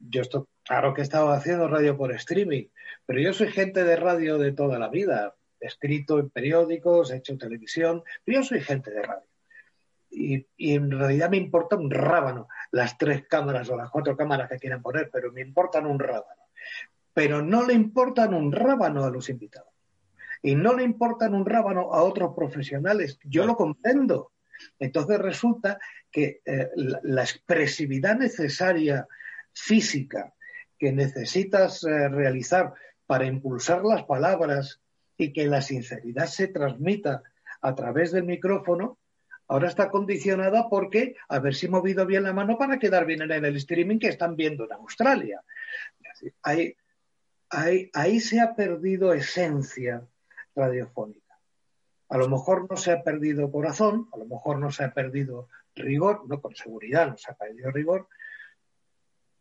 yo 0.00 0.22
estoy, 0.22 0.42
claro 0.64 0.92
que 0.92 1.02
he 1.02 1.04
estado 1.04 1.30
haciendo 1.30 1.68
radio 1.68 1.96
por 1.96 2.10
streaming, 2.10 2.64
pero 3.06 3.20
yo 3.20 3.32
soy 3.32 3.52
gente 3.52 3.84
de 3.84 3.94
radio 3.94 4.36
de 4.36 4.50
toda 4.50 4.80
la 4.80 4.88
vida, 4.88 5.36
he 5.60 5.66
escrito 5.68 6.18
en 6.18 6.30
periódicos, 6.30 7.12
he 7.12 7.18
hecho 7.18 7.38
televisión, 7.38 8.02
pero 8.24 8.40
yo 8.40 8.44
soy 8.44 8.62
gente 8.62 8.90
de 8.90 9.02
radio 9.02 9.29
y, 10.10 10.46
en 10.58 10.90
realidad 10.90 11.30
me 11.30 11.36
importa 11.36 11.76
un 11.76 11.90
rábano 11.90 12.48
las 12.72 12.98
tres 12.98 13.26
cámaras 13.26 13.68
o 13.70 13.76
las 13.76 13.90
cuatro 13.90 14.16
cámaras 14.16 14.48
que 14.48 14.58
quieran 14.58 14.82
poner, 14.82 15.10
pero 15.12 15.32
me 15.32 15.40
importan 15.40 15.86
un 15.86 15.98
rábano. 15.98 16.42
Pero 17.12 17.42
no 17.42 17.66
le 17.66 17.74
importan 17.74 18.34
un 18.34 18.52
rábano 18.52 19.04
a 19.04 19.10
los 19.10 19.28
invitados. 19.28 19.72
Y 20.42 20.54
no 20.54 20.74
le 20.74 20.84
importan 20.84 21.34
un 21.34 21.44
rábano 21.44 21.92
a 21.92 22.02
otros 22.02 22.34
profesionales. 22.34 23.18
Yo 23.24 23.46
lo 23.46 23.56
comprendo. 23.56 24.32
Entonces 24.78 25.18
resulta 25.18 25.78
que 26.10 26.40
eh, 26.44 26.68
la, 26.74 27.22
expresividad 27.22 28.16
necesaria 28.16 29.06
física 29.52 30.34
que 30.78 30.92
necesitas 30.92 31.84
eh, 31.84 32.08
realizar 32.08 32.72
para 33.06 33.26
impulsar 33.26 33.84
las 33.84 34.04
palabras 34.04 34.80
y 35.16 35.32
que 35.32 35.46
la 35.46 35.62
sinceridad 35.62 36.26
se 36.26 36.48
transmita 36.48 37.22
a 37.60 37.74
través 37.74 38.12
del 38.12 38.24
micrófono, 38.24 38.98
Ahora 39.50 39.66
está 39.66 39.90
condicionada 39.90 40.68
porque 40.68 41.16
haberse 41.28 41.68
movido 41.68 42.06
bien 42.06 42.22
la 42.22 42.32
mano 42.32 42.56
para 42.56 42.78
quedar 42.78 43.04
bien 43.04 43.22
en 43.22 43.44
el 43.44 43.56
streaming 43.56 43.98
que 43.98 44.06
están 44.06 44.36
viendo 44.36 44.64
en 44.64 44.74
Australia. 44.74 45.42
Ahí, 46.42 46.76
ahí 47.92 48.20
se 48.20 48.40
ha 48.40 48.54
perdido 48.54 49.12
esencia 49.12 50.06
radiofónica. 50.54 51.36
A 52.10 52.16
lo 52.16 52.28
mejor 52.28 52.70
no 52.70 52.76
se 52.76 52.92
ha 52.92 53.02
perdido 53.02 53.50
corazón, 53.50 54.08
a 54.12 54.18
lo 54.18 54.26
mejor 54.26 54.60
no 54.60 54.70
se 54.70 54.84
ha 54.84 54.94
perdido 54.94 55.48
rigor, 55.74 56.28
no 56.28 56.40
con 56.40 56.54
seguridad 56.54 57.08
no 57.08 57.16
se 57.16 57.32
ha 57.32 57.34
perdido 57.34 57.72
rigor, 57.72 58.06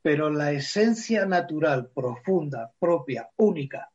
pero 0.01 0.31
la 0.31 0.51
esencia 0.51 1.27
natural, 1.27 1.91
profunda, 1.93 2.71
propia, 2.79 3.29
única 3.35 3.91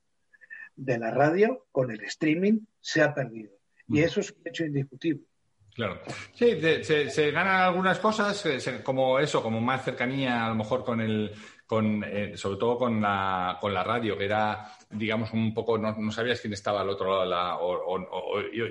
de 0.76 0.96
la 0.96 1.10
radio 1.10 1.66
con 1.72 1.90
el 1.90 2.04
streaming 2.04 2.60
se 2.80 3.02
ha 3.02 3.12
perdido. 3.12 3.50
Y 3.88 4.02
eso 4.02 4.20
es 4.20 4.30
un 4.30 4.42
hecho 4.44 4.64
indiscutible. 4.64 5.26
Claro. 5.74 6.00
Sí, 6.34 6.56
se, 6.82 7.30
ganan 7.32 7.62
algunas 7.62 7.98
cosas, 7.98 8.44
como 8.84 9.18
eso, 9.18 9.42
como 9.42 9.60
más 9.60 9.84
cercanía 9.84 10.46
a 10.46 10.48
lo 10.48 10.54
mejor 10.54 10.84
con 10.84 11.00
el, 11.00 11.32
con, 11.66 12.04
eh, 12.04 12.36
sobre 12.36 12.58
todo 12.58 12.76
con 12.76 13.00
la, 13.00 13.56
con 13.60 13.72
la 13.72 13.82
radio, 13.82 14.18
que 14.18 14.26
era, 14.26 14.70
digamos, 14.90 15.32
un 15.32 15.54
poco, 15.54 15.78
no, 15.78 16.12
sabías 16.12 16.40
quién 16.40 16.52
estaba 16.52 16.82
al 16.82 16.90
otro 16.90 17.24
lado 17.24 17.24
la, 17.24 17.58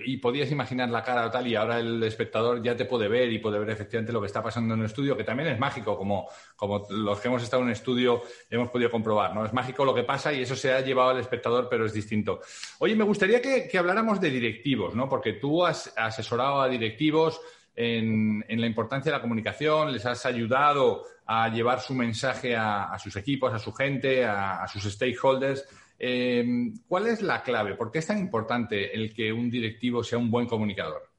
y 0.05 0.17
podías 0.17 0.51
imaginar 0.51 0.89
la 0.89 1.01
cara 1.01 1.25
o 1.25 1.31
tal, 1.31 1.47
y 1.47 1.55
ahora 1.55 1.79
el 1.79 2.03
espectador 2.03 2.61
ya 2.61 2.75
te 2.75 2.85
puede 2.85 3.07
ver 3.07 3.31
y 3.31 3.39
puede 3.39 3.57
ver 3.59 3.71
efectivamente 3.71 4.13
lo 4.13 4.21
que 4.21 4.27
está 4.27 4.43
pasando 4.43 4.75
en 4.75 4.81
el 4.81 4.85
estudio, 4.85 5.17
que 5.17 5.23
también 5.23 5.49
es 5.49 5.59
mágico, 5.59 5.97
como, 5.97 6.27
como 6.55 6.85
los 6.89 7.19
que 7.19 7.27
hemos 7.29 7.41
estado 7.41 7.63
en 7.63 7.69
el 7.69 7.73
estudio 7.73 8.21
hemos 8.49 8.69
podido 8.69 8.91
comprobar, 8.91 9.33
¿no? 9.33 9.43
Es 9.45 9.53
mágico 9.53 9.85
lo 9.85 9.95
que 9.95 10.03
pasa 10.03 10.31
y 10.31 10.41
eso 10.41 10.55
se 10.55 10.71
ha 10.71 10.81
llevado 10.81 11.09
al 11.09 11.19
espectador, 11.19 11.67
pero 11.69 11.85
es 11.85 11.93
distinto. 11.93 12.41
Oye, 12.79 12.95
me 12.95 13.03
gustaría 13.03 13.41
que, 13.41 13.67
que 13.67 13.77
habláramos 13.77 14.21
de 14.21 14.29
directivos, 14.29 14.93
¿no? 14.93 15.09
Porque 15.09 15.33
tú 15.33 15.65
has 15.65 15.91
asesorado 15.97 16.61
a 16.61 16.69
directivos 16.69 17.41
en, 17.75 18.43
la 18.47 18.67
importancia 18.67 19.11
de 19.11 19.17
la 19.17 19.21
comunicación, 19.21 19.91
les 19.91 20.05
has 20.05 20.25
ayudado 20.25 21.03
a 21.25 21.49
llevar 21.49 21.79
su 21.79 21.93
mensaje 21.93 22.55
a, 22.55 22.97
sus 22.99 23.15
equipos, 23.15 23.53
a 23.53 23.59
su 23.59 23.71
gente, 23.71 24.25
a, 24.25 24.67
sus 24.67 24.83
stakeholders. 24.83 25.65
Eh, 25.97 26.45
¿Cuál 26.87 27.07
es 27.07 27.21
la 27.21 27.43
clave? 27.43 27.75
¿Por 27.75 27.91
qué 27.91 27.99
es 27.99 28.07
tan 28.07 28.19
importante 28.19 28.93
el 28.93 29.13
que 29.13 29.31
un 29.31 29.49
directivo 29.49 30.03
sea 30.03 30.17
un 30.17 30.29
buen 30.29 30.47
comunicador? 30.47 31.09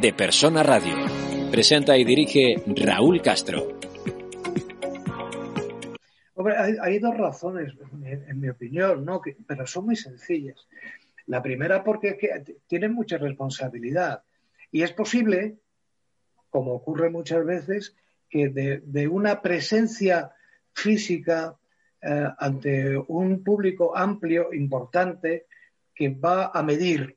De 0.00 0.12
Persona 0.12 0.62
Radio. 0.62 0.94
Presenta 1.50 1.96
y 1.96 2.04
dirige 2.04 2.56
Raúl 2.66 3.22
Castro. 3.22 3.78
hay, 6.82 6.98
dos 6.98 7.16
razones, 7.16 7.72
en, 8.04 8.40
mi 8.40 8.48
opinión, 8.48 9.04
¿no? 9.04 9.22
pero 9.46 9.66
son 9.66 9.86
muy 9.86 9.96
sencillas. 9.96 10.66
La 11.26 11.42
primera 11.42 11.82
porque 11.82 12.18
tienen 12.66 12.92
mucha 12.92 13.16
responsabilidad. 13.16 14.22
Y 14.70 14.82
es 14.82 14.92
posible 14.92 15.56
como 16.54 16.72
ocurre 16.72 17.10
muchas 17.10 17.44
veces, 17.44 17.96
que 18.30 18.48
de, 18.48 19.08
una 19.08 19.42
presencia 19.42 20.30
física 20.72 21.58
eh, 22.00 22.28
ante 22.38 22.96
un 22.96 23.42
público 23.42 23.96
amplio, 23.96 24.52
importante, 24.52 25.46
que 25.92 26.10
va 26.10 26.52
a 26.54 26.62
medir 26.62 27.16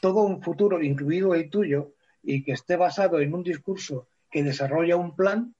todo 0.00 0.22
un 0.22 0.40
futuro, 0.40 0.82
incluido 0.82 1.34
el 1.34 1.50
tuyo, 1.50 1.92
y 2.22 2.42
que 2.44 2.52
esté 2.52 2.76
basado 2.76 3.20
en 3.20 3.34
un 3.34 3.42
discurso 3.42 4.08
que 4.30 4.42
desarrolla 4.42 4.96
un 4.96 5.14
plan, 5.14 5.54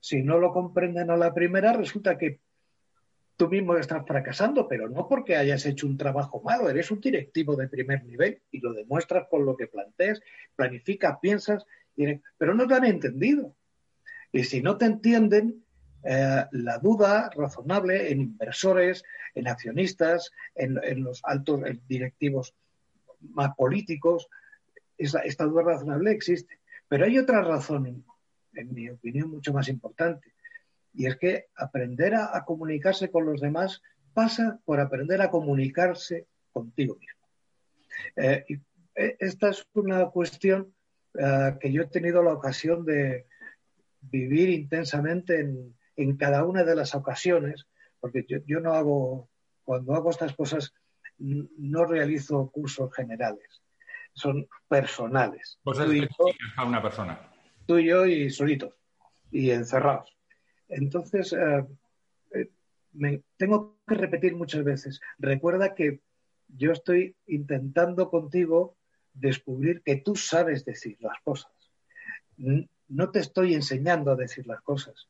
si 0.00 0.22
no 0.22 0.38
lo 0.38 0.54
comprenden 0.54 1.10
a 1.10 1.18
la 1.18 1.34
primera, 1.34 1.74
resulta 1.74 2.16
que 2.16 2.40
tú 3.36 3.50
mismo 3.50 3.76
estás 3.76 4.06
fracasando, 4.06 4.66
pero 4.66 4.88
no 4.88 5.06
porque 5.06 5.36
hayas 5.36 5.66
hecho 5.66 5.86
un 5.86 5.98
trabajo 5.98 6.40
malo, 6.40 6.70
eres 6.70 6.90
un 6.90 7.00
directivo 7.00 7.56
de 7.56 7.68
primer 7.68 8.02
nivel 8.06 8.40
y 8.50 8.60
lo 8.60 8.72
demuestras 8.72 9.26
con 9.28 9.44
lo 9.44 9.54
que 9.54 9.66
planteas, 9.66 10.22
planificas, 10.56 11.18
piensas 11.20 11.66
pero 12.38 12.54
no 12.54 12.66
te 12.66 12.74
han 12.74 12.84
entendido. 12.84 13.56
Y 14.32 14.44
si 14.44 14.62
no 14.62 14.78
te 14.78 14.86
entienden, 14.86 15.62
eh, 16.04 16.44
la 16.50 16.78
duda 16.78 17.30
razonable 17.34 18.10
en 18.10 18.20
inversores, 18.20 19.04
en 19.34 19.46
accionistas, 19.46 20.30
en, 20.54 20.74
los 21.02 21.20
altos 21.24 21.60
directivos 21.86 22.54
más 23.20 23.54
políticos, 23.54 24.28
esta 24.96 25.44
duda 25.44 25.62
razonable 25.62 26.10
existe. 26.10 26.60
Pero 26.88 27.04
hay 27.04 27.18
otra 27.18 27.42
razón, 27.42 28.04
en, 28.54 28.74
mi 28.74 28.88
opinión, 28.90 29.30
mucho 29.30 29.52
más 29.52 29.68
importante. 29.68 30.32
Y 30.92 31.06
es 31.06 31.16
que 31.16 31.46
aprender 31.54 32.14
a, 32.14 32.44
comunicarse 32.44 33.10
con 33.10 33.24
los 33.24 33.40
demás 33.40 33.80
pasa 34.12 34.60
por 34.64 34.80
aprender 34.80 35.22
a 35.22 35.30
comunicarse 35.30 36.26
contigo 36.52 36.96
mismo. 36.96 37.26
Eh, 38.16 38.44
eh, 38.94 39.16
esta 39.20 39.50
es 39.50 39.66
una 39.72 40.06
cuestión 40.10 40.74
eh, 41.14 41.56
que 41.60 41.72
yo 41.72 41.82
he 41.82 41.86
tenido 41.86 42.22
la 42.22 42.32
ocasión 42.32 42.84
de 42.84 43.26
vivir 44.00 44.48
intensamente 44.48 45.40
en, 45.40 46.16
cada 46.16 46.44
una 46.44 46.64
de 46.64 46.74
las 46.74 46.94
ocasiones, 46.94 47.66
porque 48.00 48.24
yo, 48.26 48.60
no 48.60 48.72
hago, 48.72 49.28
cuando 49.62 49.94
hago 49.94 50.10
estas 50.10 50.34
cosas, 50.34 50.74
no 51.18 51.84
realizo 51.84 52.50
cursos 52.50 52.92
generales, 52.94 53.62
son 54.14 54.48
personales. 54.68 55.58
tú 55.62 55.70
y 55.92 56.08
a 56.56 56.64
una 56.64 56.82
persona. 56.82 57.20
Tú 57.66 57.78
y 57.78 57.86
yo 57.86 58.06
y 58.06 58.30
solitos, 58.30 58.74
y 59.30 59.50
encerrados. 59.50 60.16
Entonces, 60.68 61.32
eh, 61.34 61.66
eh, 62.34 62.50
me, 62.92 63.22
tengo 63.36 63.78
que 63.86 63.94
repetir 63.94 64.34
muchas 64.34 64.64
veces, 64.64 65.00
recuerda 65.18 65.74
que 65.74 66.00
yo 66.48 66.72
estoy 66.72 67.16
intentando 67.26 68.10
contigo 68.10 68.76
descubrir 69.14 69.82
que 69.82 69.96
tú 69.96 70.16
sabes 70.16 70.64
decir 70.64 70.96
las 71.00 71.20
cosas. 71.22 71.52
No 72.36 73.10
te 73.10 73.20
estoy 73.20 73.54
enseñando 73.54 74.12
a 74.12 74.16
decir 74.16 74.46
las 74.46 74.60
cosas, 74.62 75.08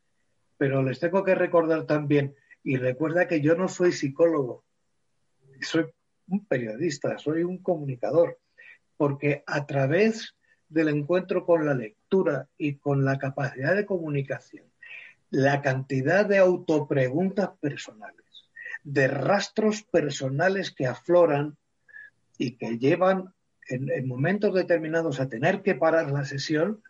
pero 0.59 0.83
les 0.83 1.01
tengo 1.01 1.25
que 1.25 1.35
recordar 1.35 1.87
también, 1.87 2.35
y 2.63 2.77
recuerda 2.77 3.27
que 3.27 3.41
yo 3.41 3.55
no 3.57 3.69
soy 3.69 3.93
psicólogo, 3.93 4.65
soy 5.61 5.87
un 6.29 6.45
periodista, 6.47 7.19
soy 7.19 7.43
un 7.43 7.59
comunicador, 7.59 8.39
porque 8.97 9.43
a 9.47 9.67
través 9.67 10.37
del 10.69 10.89
encuentro 10.89 11.45
con 11.45 11.67
la 11.67 11.75
lectura 11.75 12.49
y 12.57 12.77
con 12.77 13.05
la 13.05 13.19
capacidad 13.19 13.75
de 13.75 13.87
comunicación, 13.87 14.65
la 15.31 15.63
cantidad 15.63 16.27
de 16.27 16.39
autopreguntas 16.39 17.51
personales, 17.61 18.51
de 18.85 19.09
rastros 19.09 19.83
personales 19.83 20.71
que 20.71 20.87
afloran 20.87 21.57
y 22.39 22.57
que 22.57 22.79
llevan 22.79 23.35
en, 23.69 24.07
momentos 24.07 24.55
determinados 24.55 25.21
a 25.21 25.29
tener 25.29 25.63
que 25.63 25.75
parar 25.75 26.11
la 26.11 26.25
sesión 26.25 26.83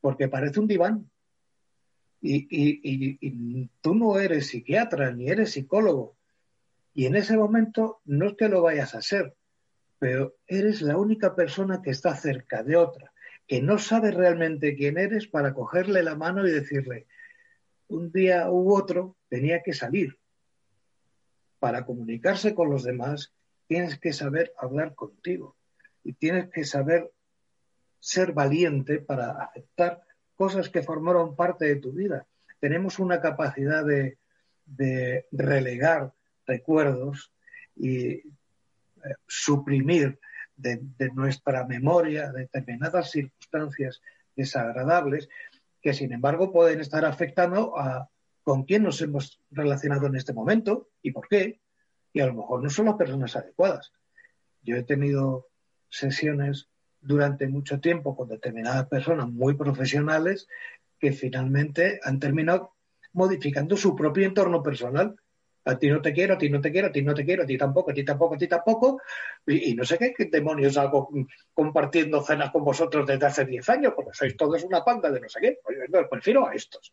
porque 0.00 0.28
parece 0.28 0.60
un 0.60 0.68
diván. 0.68 1.10
Y, 2.20 3.70
tú 3.80 3.94
no 3.94 4.18
eres 4.18 4.48
psiquiatra 4.48 5.12
ni 5.12 5.28
eres 5.28 5.52
psicólogo. 5.52 6.16
Y 6.94 7.06
en 7.06 7.14
ese 7.14 7.36
momento 7.36 8.00
no 8.04 8.28
es 8.28 8.34
que 8.34 8.48
lo 8.48 8.62
vayas 8.62 8.94
a 8.94 9.02
ser, 9.02 9.34
pero 9.98 10.36
eres 10.46 10.82
la 10.82 10.96
única 10.96 11.36
persona 11.36 11.82
que 11.82 11.90
está 11.90 12.16
cerca 12.16 12.62
de 12.62 12.76
otra, 12.76 13.12
que 13.46 13.60
no 13.60 13.78
sabe 13.78 14.10
realmente 14.10 14.74
quién 14.74 14.98
eres 14.98 15.26
para 15.26 15.52
cogerle 15.52 16.02
la 16.02 16.16
mano 16.16 16.46
y 16.46 16.50
decirle, 16.50 17.06
un 17.88 18.10
día 18.10 18.50
u 18.50 18.74
otro 18.74 19.16
tenía 19.28 19.62
que 19.62 19.74
salir. 19.74 20.18
Para 21.58 21.84
comunicarse 21.84 22.54
con 22.54 22.70
los 22.70 22.82
demás 22.82 23.34
tienes 23.68 23.98
que 23.98 24.12
saber 24.12 24.52
hablar 24.58 24.94
contigo 24.94 25.55
y 26.06 26.12
tienes 26.12 26.48
que 26.50 26.64
saber 26.64 27.10
ser 27.98 28.32
valiente 28.32 29.00
para 29.00 29.32
aceptar 29.42 30.02
cosas 30.36 30.68
que 30.68 30.84
formaron 30.84 31.34
parte 31.34 31.64
de 31.64 31.76
tu 31.76 31.92
vida. 31.92 32.26
Tenemos 32.60 33.00
una 33.00 33.20
capacidad 33.20 33.84
de, 33.84 34.18
relegar 35.32 36.12
recuerdos 36.46 37.32
y 37.74 37.98
eh, 38.04 38.24
suprimir 39.26 40.20
de, 40.56 40.80
nuestra 41.14 41.64
memoria 41.66 42.30
determinadas 42.30 43.10
circunstancias 43.10 44.00
desagradables 44.36 45.28
que 45.82 45.92
sin 45.92 46.12
embargo 46.12 46.52
pueden 46.52 46.80
estar 46.80 47.04
afectando 47.04 47.78
a 47.78 48.08
con 48.44 48.62
quién 48.62 48.84
nos 48.84 49.02
hemos 49.02 49.40
relacionado 49.50 50.06
en 50.06 50.14
este 50.14 50.32
momento 50.32 50.90
y 51.02 51.10
por 51.10 51.26
qué. 51.26 51.60
Y 52.12 52.20
a 52.20 52.26
lo 52.26 52.34
mejor 52.34 52.62
no 52.62 52.70
son 52.70 52.86
las 52.86 52.94
personas 52.94 53.34
adecuadas. 53.34 53.92
Yo 54.62 54.76
he 54.76 54.84
tenido 54.84 55.48
sesiones 55.98 56.68
durante 57.00 57.46
mucho 57.46 57.80
tiempo 57.80 58.16
con 58.16 58.28
determinadas 58.28 58.86
personas 58.88 59.28
muy 59.28 59.54
profesionales 59.54 60.48
que 60.98 61.12
finalmente 61.12 62.00
han 62.02 62.18
terminado 62.18 62.74
modificando 63.12 63.76
su 63.76 63.94
propio 63.94 64.26
entorno 64.26 64.62
personal. 64.62 65.16
A 65.64 65.78
ti 65.78 65.90
no 65.90 66.00
te 66.00 66.12
quiero, 66.12 66.34
a 66.34 66.38
ti 66.38 66.48
no 66.48 66.60
te 66.60 66.70
quiero, 66.70 66.88
a 66.88 66.92
ti 66.92 67.02
no 67.02 67.12
te 67.12 67.24
quiero, 67.24 67.42
a 67.42 67.46
ti 67.46 67.58
tampoco, 67.58 67.90
a 67.90 67.94
ti 67.94 68.04
tampoco, 68.04 68.34
a 68.34 68.38
ti 68.38 68.46
tampoco. 68.46 69.00
Y, 69.46 69.74
no 69.74 69.84
sé 69.84 69.98
qué, 69.98 70.14
demonios 70.30 70.76
hago 70.76 71.10
compartiendo 71.52 72.22
cenas 72.22 72.50
con 72.50 72.62
vosotros 72.62 73.04
desde 73.06 73.26
hace 73.26 73.44
10 73.44 73.68
años, 73.70 73.92
porque 73.96 74.12
sois 74.14 74.36
todos 74.36 74.62
una 74.62 74.84
panda 74.84 75.10
de 75.10 75.20
no 75.20 75.28
sé 75.28 75.40
qué. 75.40 75.58
prefiero 76.08 76.46
a 76.46 76.54
estos. 76.54 76.92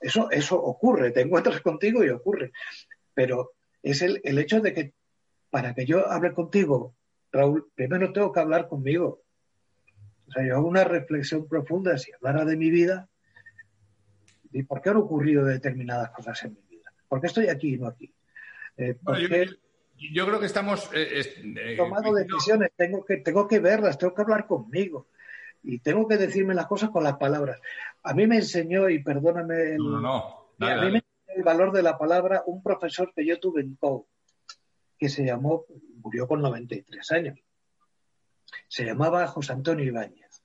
Eso, 0.00 0.30
eso 0.30 0.62
ocurre, 0.62 1.10
te 1.10 1.22
encuentras 1.22 1.60
contigo 1.62 2.04
y 2.04 2.10
ocurre. 2.10 2.52
Pero 3.12 3.54
es 3.82 4.02
el, 4.02 4.20
el 4.22 4.38
hecho 4.38 4.60
de 4.60 4.72
que 4.72 4.92
para 5.50 5.74
que 5.74 5.84
yo 5.84 6.08
hable 6.08 6.32
contigo 6.32 6.94
Raúl, 7.32 7.70
primero 7.74 8.12
tengo 8.12 8.30
que 8.30 8.40
hablar 8.40 8.68
conmigo. 8.68 9.22
O 10.28 10.32
sea, 10.32 10.46
yo 10.46 10.56
hago 10.56 10.68
una 10.68 10.84
reflexión 10.84 11.48
profunda 11.48 11.98
si 11.98 12.12
hablara 12.12 12.44
de 12.44 12.56
mi 12.56 12.70
vida 12.70 13.08
y 14.52 14.62
por 14.62 14.80
qué 14.80 14.90
han 14.90 14.96
ocurrido 14.96 15.44
determinadas 15.44 16.10
cosas 16.10 16.44
en 16.44 16.54
mi 16.54 16.76
vida. 16.76 16.92
¿Por 17.08 17.20
qué 17.20 17.26
estoy 17.26 17.48
aquí 17.48 17.74
y 17.74 17.78
no 17.78 17.88
aquí? 17.88 18.12
Eh, 18.76 18.98
yo 20.12 20.26
creo 20.26 20.40
que 20.40 20.46
estamos... 20.46 20.90
He 20.92 21.76
tomado 21.76 22.12
decisiones, 22.14 22.70
tengo 22.76 23.04
que, 23.04 23.18
tengo 23.18 23.46
que 23.48 23.60
verlas, 23.60 23.98
tengo 23.98 24.14
que 24.14 24.22
hablar 24.22 24.46
conmigo 24.46 25.08
y 25.62 25.78
tengo 25.78 26.08
que 26.08 26.16
decirme 26.16 26.54
las 26.54 26.66
cosas 26.66 26.90
con 26.90 27.04
las 27.04 27.16
palabras. 27.16 27.60
A 28.02 28.14
mí 28.14 28.26
me 28.26 28.36
enseñó, 28.36 28.88
y 28.88 29.02
perdóname, 29.02 29.74
el, 29.74 29.78
no, 29.78 30.00
no, 30.00 30.66
a 30.66 30.84
mí 30.84 30.90
me 30.90 30.98
enseñó 30.98 31.36
el 31.36 31.42
valor 31.42 31.72
de 31.72 31.82
la 31.82 31.96
palabra 31.96 32.42
un 32.46 32.62
profesor 32.62 33.12
que 33.14 33.24
yo 33.24 33.38
tuve 33.38 33.62
en 33.62 33.76
COU, 33.76 34.06
que 34.98 35.08
se 35.08 35.24
llamó, 35.24 35.66
murió 36.02 36.26
con 36.26 36.42
93 36.42 37.12
años, 37.12 37.38
se 38.68 38.84
llamaba 38.84 39.26
José 39.26 39.52
Antonio 39.52 39.84
Ibáñez. 39.84 40.42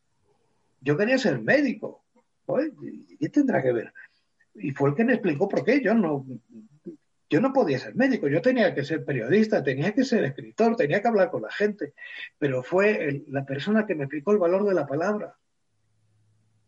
Yo 0.82 0.96
quería 0.96 1.18
ser 1.18 1.40
médico, 1.40 2.06
¿y 2.82 3.18
qué 3.18 3.30
tendrá 3.30 3.62
que 3.62 3.74
ver? 3.74 3.94
Y 4.56 4.72
fue 4.72 4.90
el 4.90 4.96
que 4.96 5.06
me 5.06 5.14
explicó 5.14 5.48
por 5.48 5.64
qué 5.64 5.82
yo 5.82 5.94
no, 5.94 6.26
yo 7.30 7.42
no 7.42 7.52
podía 7.52 7.80
ser 7.80 7.96
médico, 7.96 8.28
yo 8.28 8.42
tenía 8.42 8.74
que 8.74 8.84
ser 8.84 9.04
periodista, 9.04 9.64
tenía 9.64 9.94
que 9.94 10.06
ser 10.06 10.24
escritor, 10.24 10.76
tenía 10.76 11.02
que 11.02 11.08
hablar 11.08 11.30
con 11.30 11.42
la 11.42 11.52
gente, 11.52 11.94
pero 12.38 12.64
fue 12.64 13.24
la 13.28 13.46
persona 13.46 13.86
que 13.86 13.96
me 13.96 14.06
explicó 14.06 14.32
el 14.32 14.38
valor 14.38 14.66
de 14.66 14.74
la 14.74 14.88
palabra 14.88 15.38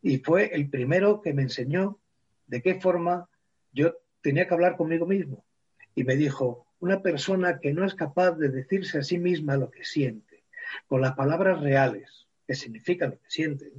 y 0.02 0.18
fue 0.20 0.54
el 0.54 0.70
primero 0.70 1.22
que 1.22 1.34
me 1.34 1.44
enseñó 1.44 2.00
de 2.48 2.62
qué 2.62 2.76
forma 2.76 3.30
yo 3.72 3.96
tenía 4.22 4.48
que 4.48 4.54
hablar 4.54 4.76
conmigo 4.76 5.06
mismo. 5.06 5.46
Y 5.96 6.04
me 6.04 6.16
dijo, 6.16 6.66
una 6.80 7.02
persona 7.02 7.60
que 7.60 7.74
no 7.74 7.86
es 7.86 7.94
capaz 7.94 8.32
de 8.32 8.50
decirse 8.50 9.00
a 9.00 9.04
sí 9.04 9.18
misma 9.18 9.58
lo 9.58 9.70
que 9.70 9.84
siente, 9.84 10.46
con 10.88 11.02
las 11.02 11.14
palabras 11.14 11.60
reales, 11.62 12.28
que 12.48 12.56
significan 12.56 13.12
lo 13.12 13.20
que 13.20 13.30
siente, 13.30 13.72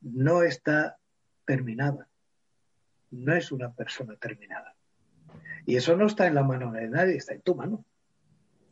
no 0.00 0.42
está 0.42 0.98
terminada, 1.44 2.08
no 3.10 3.34
es 3.34 3.52
una 3.52 3.72
persona 3.72 4.16
terminada. 4.16 4.74
Y 5.64 5.76
eso 5.76 5.96
no 5.96 6.06
está 6.06 6.26
en 6.26 6.34
la 6.34 6.42
mano 6.42 6.72
de 6.72 6.88
nadie, 6.88 7.16
está 7.16 7.34
en 7.34 7.42
tu 7.42 7.54
mano. 7.54 7.84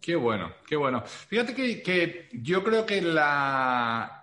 Qué 0.01 0.17
bueno, 0.17 0.55
qué 0.67 0.77
bueno. 0.77 1.03
Fíjate 1.05 1.55
que, 1.55 2.29
yo 2.33 2.65
creo 2.65 2.87
que 2.87 3.03
la. 3.03 4.20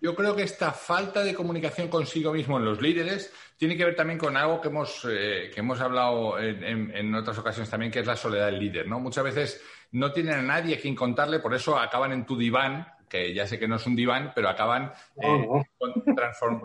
Yo 0.00 0.14
creo 0.14 0.34
que 0.34 0.42
esta 0.42 0.72
falta 0.72 1.22
de 1.22 1.34
comunicación 1.34 1.88
consigo 1.88 2.32
mismo 2.32 2.58
en 2.58 2.64
los 2.64 2.80
líderes 2.80 3.32
tiene 3.56 3.76
que 3.76 3.84
ver 3.84 3.94
también 3.94 4.18
con 4.18 4.36
algo 4.36 4.60
que 4.60 4.68
hemos, 4.68 5.06
eh, 5.08 5.50
que 5.52 5.60
hemos 5.60 5.80
hablado 5.80 6.38
en, 6.38 7.14
otras 7.14 7.38
ocasiones 7.38 7.70
también, 7.70 7.92
que 7.92 8.00
es 8.00 8.06
la 8.06 8.16
soledad 8.16 8.46
del 8.46 8.58
líder. 8.58 8.88
¿no? 8.88 8.98
Muchas 8.98 9.24
veces 9.24 9.62
no 9.92 10.12
tienen 10.12 10.34
a 10.34 10.42
nadie 10.42 10.76
a 10.76 10.80
quien 10.80 10.94
contarle, 10.94 11.38
por 11.38 11.54
eso 11.54 11.78
acaban 11.78 12.12
en 12.12 12.26
tu 12.26 12.36
diván, 12.36 12.86
que 13.08 13.34
ya 13.34 13.46
sé 13.46 13.58
que 13.58 13.68
no 13.68 13.76
es 13.76 13.86
un 13.86 13.96
diván, 13.96 14.32
pero 14.34 14.48
acaban 14.48 14.92
eh, 15.20 15.46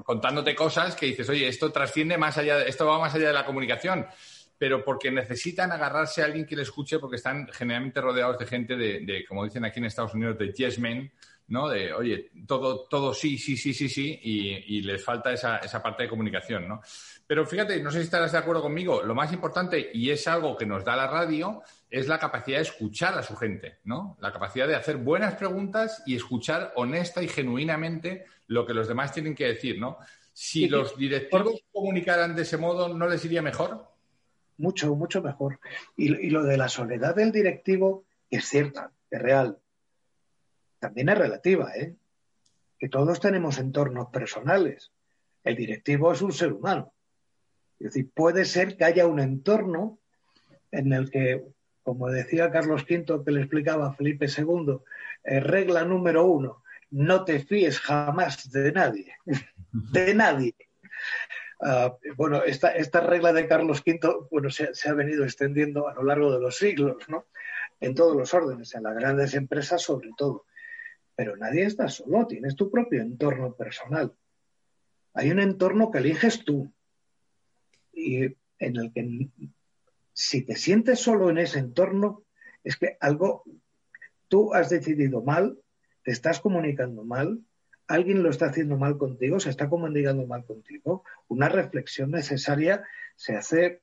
contándote 0.03 0.55
cosas 0.55 0.95
que 0.95 1.07
dices, 1.07 1.27
oye, 1.29 1.47
esto 1.47 1.71
trasciende 1.71 2.17
más 2.17 2.37
allá, 2.37 2.63
esto 2.63 2.85
va 2.85 2.99
más 2.99 3.13
allá 3.13 3.27
de 3.27 3.33
la 3.33 3.45
comunicación 3.45 4.07
pero 4.57 4.83
porque 4.83 5.11
necesitan 5.11 5.71
agarrarse 5.71 6.21
a 6.21 6.25
alguien 6.25 6.45
que 6.45 6.55
le 6.55 6.61
escuche 6.61 6.99
porque 6.99 7.17
están 7.17 7.47
generalmente 7.51 7.99
rodeados 8.01 8.39
de 8.39 8.45
gente 8.45 8.75
de, 8.75 9.25
como 9.27 9.43
dicen 9.43 9.65
aquí 9.65 9.79
en 9.79 9.85
Estados 9.85 10.13
Unidos, 10.13 10.37
de 10.37 10.53
yes 10.53 10.79
men, 10.79 11.11
¿no? 11.47 11.69
De, 11.69 11.93
oye, 11.93 12.31
todo, 12.47 12.87
todo 12.87 13.13
sí, 13.13 13.37
sí, 13.37 13.57
sí, 13.57 13.73
sí, 13.73 13.89
sí, 13.89 14.19
y, 14.23 14.81
les 14.81 15.03
falta 15.03 15.33
esa, 15.33 15.57
esa, 15.57 15.81
parte 15.81 16.03
de 16.03 16.09
comunicación, 16.09 16.67
¿no? 16.67 16.81
Pero 17.27 17.45
fíjate, 17.45 17.81
no 17.81 17.91
sé 17.91 17.99
si 17.99 18.05
estarás 18.05 18.31
de 18.31 18.37
acuerdo 18.37 18.61
conmigo, 18.61 19.01
lo 19.03 19.15
más 19.15 19.33
importante, 19.33 19.89
y 19.93 20.09
es 20.09 20.27
algo 20.27 20.55
que 20.55 20.65
nos 20.65 20.83
da 20.83 20.95
la 20.95 21.07
radio, 21.07 21.61
es 21.89 22.07
la 22.07 22.19
capacidad 22.19 22.57
de 22.57 22.63
escuchar 22.63 23.17
a 23.17 23.23
su 23.23 23.35
gente, 23.35 23.79
¿no? 23.83 24.17
La 24.21 24.31
capacidad 24.31 24.67
de 24.67 24.75
hacer 24.75 24.97
buenas 24.97 25.35
preguntas 25.35 26.03
y 26.05 26.15
escuchar 26.15 26.73
honesta 26.75 27.21
y 27.23 27.27
genuinamente 27.27 28.25
lo 28.47 28.65
que 28.65 28.73
los 28.73 28.87
demás 28.87 29.11
tienen 29.11 29.35
que 29.35 29.47
decir, 29.47 29.79
¿no? 29.79 29.97
Si 30.33 30.67
los 30.67 30.97
directivos 30.97 31.63
comunicaran 31.71 32.35
de 32.35 32.41
ese 32.41 32.57
modo, 32.57 32.93
¿no 32.93 33.07
les 33.07 33.23
iría 33.23 33.41
mejor? 33.41 33.95
mucho, 34.57 34.95
mucho 34.95 35.21
mejor. 35.21 35.59
Y, 35.95 36.29
lo 36.29 36.43
de 36.43 36.57
la 36.57 36.69
soledad 36.69 37.15
del 37.15 37.31
directivo 37.31 38.05
es 38.29 38.45
cierta, 38.45 38.91
es 39.09 39.21
real. 39.21 39.57
También 40.79 41.09
es 41.09 41.17
relativa, 41.17 41.75
¿eh? 41.75 41.95
Que 42.77 42.89
todos 42.89 43.19
tenemos 43.19 43.57
entornos 43.57 44.09
personales. 44.09 44.91
El 45.43 45.55
directivo 45.55 46.11
es 46.11 46.21
un 46.21 46.33
ser 46.33 46.53
humano. 46.53 46.93
Es 47.79 47.87
decir, 47.87 48.09
puede 48.13 48.45
ser 48.45 48.77
que 48.77 48.85
haya 48.85 49.07
un 49.07 49.19
entorno 49.19 49.99
en 50.71 50.93
el 50.93 51.09
que, 51.09 51.43
como 51.83 52.09
decía 52.09 52.51
Carlos 52.51 52.85
V, 52.89 53.23
que 53.23 53.31
le 53.31 53.41
explicaba 53.41 53.87
a 53.87 53.93
Felipe 53.93 54.27
II, 54.27 54.79
eh, 55.23 55.39
regla 55.39 55.85
número 55.85 56.25
uno, 56.25 56.63
no 56.91 57.25
te 57.25 57.39
fíes 57.39 57.79
jamás 57.79 58.51
de 58.51 58.71
nadie, 58.71 59.13
de 59.71 60.13
nadie. 60.15 60.55
Ah, 61.61 61.95
bueno, 62.15 62.43
esta, 62.43 62.69
esta, 62.69 62.99
regla 62.99 63.31
de 63.31 63.47
Carlos 63.47 63.81
V 63.85 64.27
bueno, 64.29 64.49
se, 64.49 64.69
ha 64.87 64.93
venido 64.93 65.23
extendiendo 65.23 65.87
a 65.87 65.93
lo 65.93 66.03
largo 66.03 66.31
de 66.31 66.39
los 66.39 66.57
siglos, 66.57 67.07
¿no? 67.07 67.25
En 67.79 67.95
todos 67.95 68.15
los 68.15 68.33
órdenes, 68.33 68.73
en 68.75 68.83
las 68.83 68.95
grandes 68.95 69.33
empresas 69.33 69.81
sobre 69.81 70.09
todo. 70.17 70.45
Pero 71.15 71.37
nadie 71.37 71.63
está 71.63 71.87
solo, 71.87 72.27
tienes 72.27 72.55
tu 72.55 72.69
propio 72.69 73.01
entorno 73.01 73.53
personal. 73.55 74.13
Hay 75.13 75.31
un 75.31 75.39
entorno 75.39 75.91
que 75.91 75.99
eliges 75.99 76.43
tú 76.43 76.73
y 77.93 78.25
en 78.59 78.75
el 78.77 78.91
que 78.93 79.29
si 80.13 80.41
te 80.41 80.55
sientes 80.55 80.99
solo 80.99 81.29
en 81.29 81.37
ese 81.37 81.59
entorno, 81.59 82.23
es 82.63 82.77
que 82.77 82.97
algo, 82.99 83.43
tú 84.27 84.53
has 84.53 84.69
decidido 84.69 85.21
mal, 85.21 85.57
te 86.03 86.11
estás 86.11 86.39
comunicando 86.39 87.03
mal, 87.03 87.41
alguien 87.87 88.23
lo 88.23 88.29
está 88.29 88.47
haciendo 88.47 88.77
mal 88.77 88.97
contigo, 88.97 89.39
se 89.39 89.49
está 89.49 89.69
comunicando 89.69 90.25
mal 90.25 90.45
contigo, 90.45 91.03
una 91.27 91.49
reflexión 91.49 92.11
necesaria 92.11 92.83
se 93.15 93.35
hace 93.35 93.81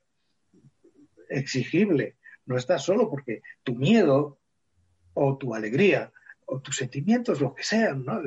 exigible. 1.29 2.17
No 2.45 2.57
estás 2.57 2.83
solo 2.83 3.09
porque 3.09 3.41
tu 3.63 3.75
miedo 3.75 4.39
o 5.13 5.37
tu 5.37 5.55
alegría 5.55 6.11
o 6.45 6.61
tus 6.61 6.77
sentimientos, 6.77 7.41
lo 7.41 7.53
que 7.53 7.63
sean, 7.63 8.05
¿no? 8.05 8.21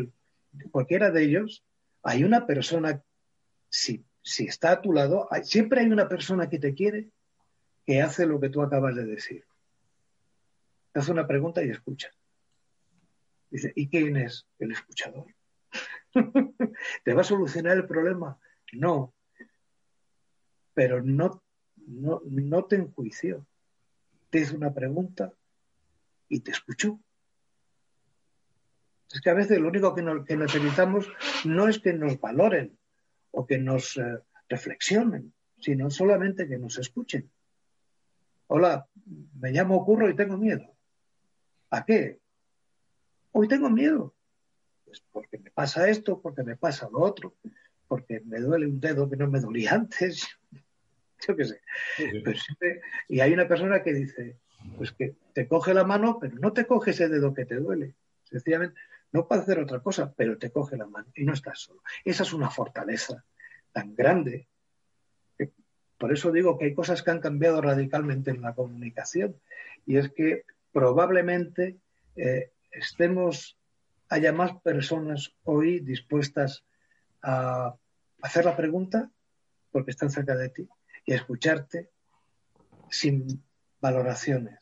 cualquiera 0.71 1.11
de 1.11 1.25
ellos, 1.25 1.65
hay 2.03 2.25
una 2.25 2.47
persona, 2.47 3.03
si, 3.69 4.05
si 4.23 4.47
está 4.47 4.73
a 4.73 4.81
tu 4.81 4.93
lado, 4.93 5.29
siempre 5.43 5.81
hay 5.81 5.87
una 5.87 6.09
persona 6.09 6.49
que 6.49 6.59
te 6.59 6.75
quiere 6.75 7.11
que 7.85 8.03
hace 8.03 8.27
lo 8.27 8.41
que 8.41 8.49
tú 8.49 8.63
acabas 8.63 8.97
de 8.97 9.05
decir. 9.05 9.45
Te 10.93 11.01
hace 11.01 11.13
una 11.13 11.27
pregunta 11.27 11.63
y 11.63 11.71
escucha. 11.71 12.11
Dice, 13.51 13.73
¿y 13.77 13.89
quién 13.89 14.17
es 14.17 14.47
el 14.59 14.73
escuchador? 14.73 15.27
¿Te 17.05 17.15
va 17.15 17.21
a 17.21 17.25
solucionar 17.25 17.77
el 17.77 17.87
problema? 17.87 18.39
No. 18.73 19.15
Pero 20.75 21.03
no, 21.03 21.43
no, 21.77 22.23
no 22.25 22.65
te 22.65 22.77
enjuició. 22.77 23.47
Te 24.31 24.41
hizo 24.41 24.57
una 24.57 24.75
pregunta 24.75 25.33
y 26.29 26.41
te 26.41 26.51
escuchó. 26.51 26.99
Es 29.17 29.23
que 29.23 29.31
a 29.31 29.35
veces 29.35 29.59
lo 29.59 29.69
único 29.69 29.95
que, 29.95 30.37
necesitamos 30.37 31.11
no 31.47 31.69
es 31.69 31.79
que 31.79 31.95
nos 31.95 32.21
valoren 32.21 32.79
o 33.31 33.47
que 33.47 33.57
nos 33.57 33.97
eh, 33.97 34.19
reflexionen, 34.47 35.33
sino 35.59 35.89
solamente 35.89 36.47
que 36.47 36.59
nos 36.59 36.77
escuchen. 36.77 37.31
Hola, 38.49 38.87
me 39.41 39.53
llamo 39.53 39.83
Curro 39.87 40.11
y 40.11 40.15
tengo 40.15 40.37
miedo. 40.37 40.71
¿A 41.71 41.87
qué? 41.87 42.21
Hoy 43.33 43.49
tengo 43.49 43.71
miedo. 43.71 44.15
Pues 44.85 45.03
porque 45.11 45.39
me 45.39 45.51
pasa 45.51 45.89
esto, 45.89 46.21
porque 46.21 46.43
me 46.43 46.57
pasa 46.57 46.87
lo 46.93 47.01
otro, 47.01 47.37
porque 47.89 48.21
me 48.21 48.39
duele 48.39 48.67
un 48.67 48.81
dedo 48.81 49.09
que 49.09 49.17
no 49.17 49.31
me 49.31 49.41
dolía 49.41 49.73
antes, 49.77 50.29
yo 51.27 51.35
qué 51.35 51.45
sé. 51.47 51.61
y 53.09 53.21
hay 53.21 53.33
una 53.33 53.49
persona 53.49 53.83
que 53.83 53.95
dice, 53.95 54.37
pues 54.77 54.93
que 54.93 55.17
te 55.33 55.49
coge 55.49 55.73
la 55.73 55.85
mano, 55.85 56.19
pero 56.21 56.37
no 56.37 56.53
te 56.53 56.67
coge 56.67 56.91
ese 56.91 57.09
dedo 57.09 57.33
que 57.33 57.47
te 57.47 57.55
duele. 57.55 57.95
Sencillamente, 58.25 58.79
no 59.17 59.27
puede 59.27 59.41
hacer 59.41 59.59
otra 59.59 59.81
cosa, 59.81 60.13
pero 60.15 60.37
te 60.37 60.51
coge 60.51 60.77
la 60.77 60.87
mano 60.87 61.09
y 61.15 61.25
no 61.25 61.33
estás 61.33 61.61
solo. 61.61 61.83
Esa 62.05 62.23
es 62.23 62.35
una 62.35 62.51
fortaleza 62.51 63.25
tan 63.73 63.95
grande. 63.95 64.47
Que, 65.39 65.53
por 65.97 66.13
eso 66.13 66.31
digo 66.31 66.59
que 66.59 66.67
hay 66.67 66.75
cosas 66.75 67.03
que 67.03 67.11
han 67.11 67.21
cambiado 67.21 67.63
radicalmente 67.63 68.31
en 68.31 68.43
la 68.43 68.55
comunicación. 68.55 69.41
Y 69.87 69.97
es 69.97 70.13
que 70.13 70.45
probablemente 70.71 71.79
eh, 72.15 72.53
estemos 72.71 73.57
haya 74.11 74.33
más 74.33 74.61
personas 74.61 75.33
hoy 75.45 75.81
dispuestas 75.81 76.65
a 77.23 77.75
hacer 78.23 78.45
la 78.45 78.55
pregunta 78.55 79.11
porque 79.73 79.93
están 79.93 80.11
cerca 80.11 80.37
de 80.37 80.51
ti 80.51 80.69
y 81.07 81.15
a 81.15 81.17
escucharte 81.17 81.89
sin 82.91 83.43
valoraciones, 83.81 84.61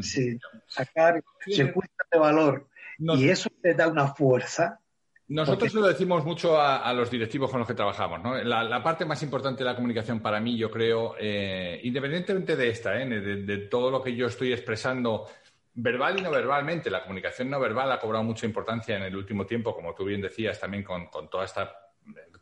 sin 0.00 0.40
sacar, 0.68 1.22
sin 1.44 1.66
de 1.66 2.18
valor. 2.18 2.68
Y 2.98 3.28
eso 3.28 3.50
te 3.62 3.74
da 3.74 3.88
una 3.88 4.08
fuerza. 4.08 4.80
Nosotros 5.28 5.74
lo 5.74 5.86
decimos 5.86 6.24
mucho 6.24 6.60
a, 6.60 6.90
los 6.94 7.10
directivos 7.10 7.50
con 7.50 7.60
los 7.60 7.68
que 7.68 7.74
trabajamos. 7.74 8.22
¿no? 8.22 8.42
La, 8.42 8.82
parte 8.82 9.04
más 9.04 9.22
importante 9.22 9.58
de 9.58 9.66
la 9.66 9.76
comunicación 9.76 10.20
para 10.20 10.40
mí, 10.40 10.56
yo 10.56 10.70
creo, 10.70 11.16
eh, 11.18 11.80
independientemente 11.84 12.56
de 12.56 12.68
esta, 12.70 13.00
¿eh? 13.00 13.06
de, 13.06 13.58
todo 13.58 13.90
lo 13.90 14.02
que 14.02 14.16
yo 14.16 14.26
estoy 14.26 14.54
expresando 14.54 15.26
verbal 15.74 16.18
y 16.18 16.22
no 16.22 16.30
verbalmente. 16.30 16.90
La 16.90 17.02
comunicación 17.02 17.50
no 17.50 17.60
verbal 17.60 17.92
ha 17.92 18.00
cobrado 18.00 18.24
mucha 18.24 18.46
importancia 18.46 18.96
en 18.96 19.02
el 19.02 19.16
último 19.16 19.44
tiempo, 19.44 19.74
como 19.74 19.94
tú 19.94 20.04
bien 20.04 20.22
decías, 20.22 20.58
también 20.58 20.82
con, 20.82 21.10
toda 21.30 21.44
esta 21.44 21.74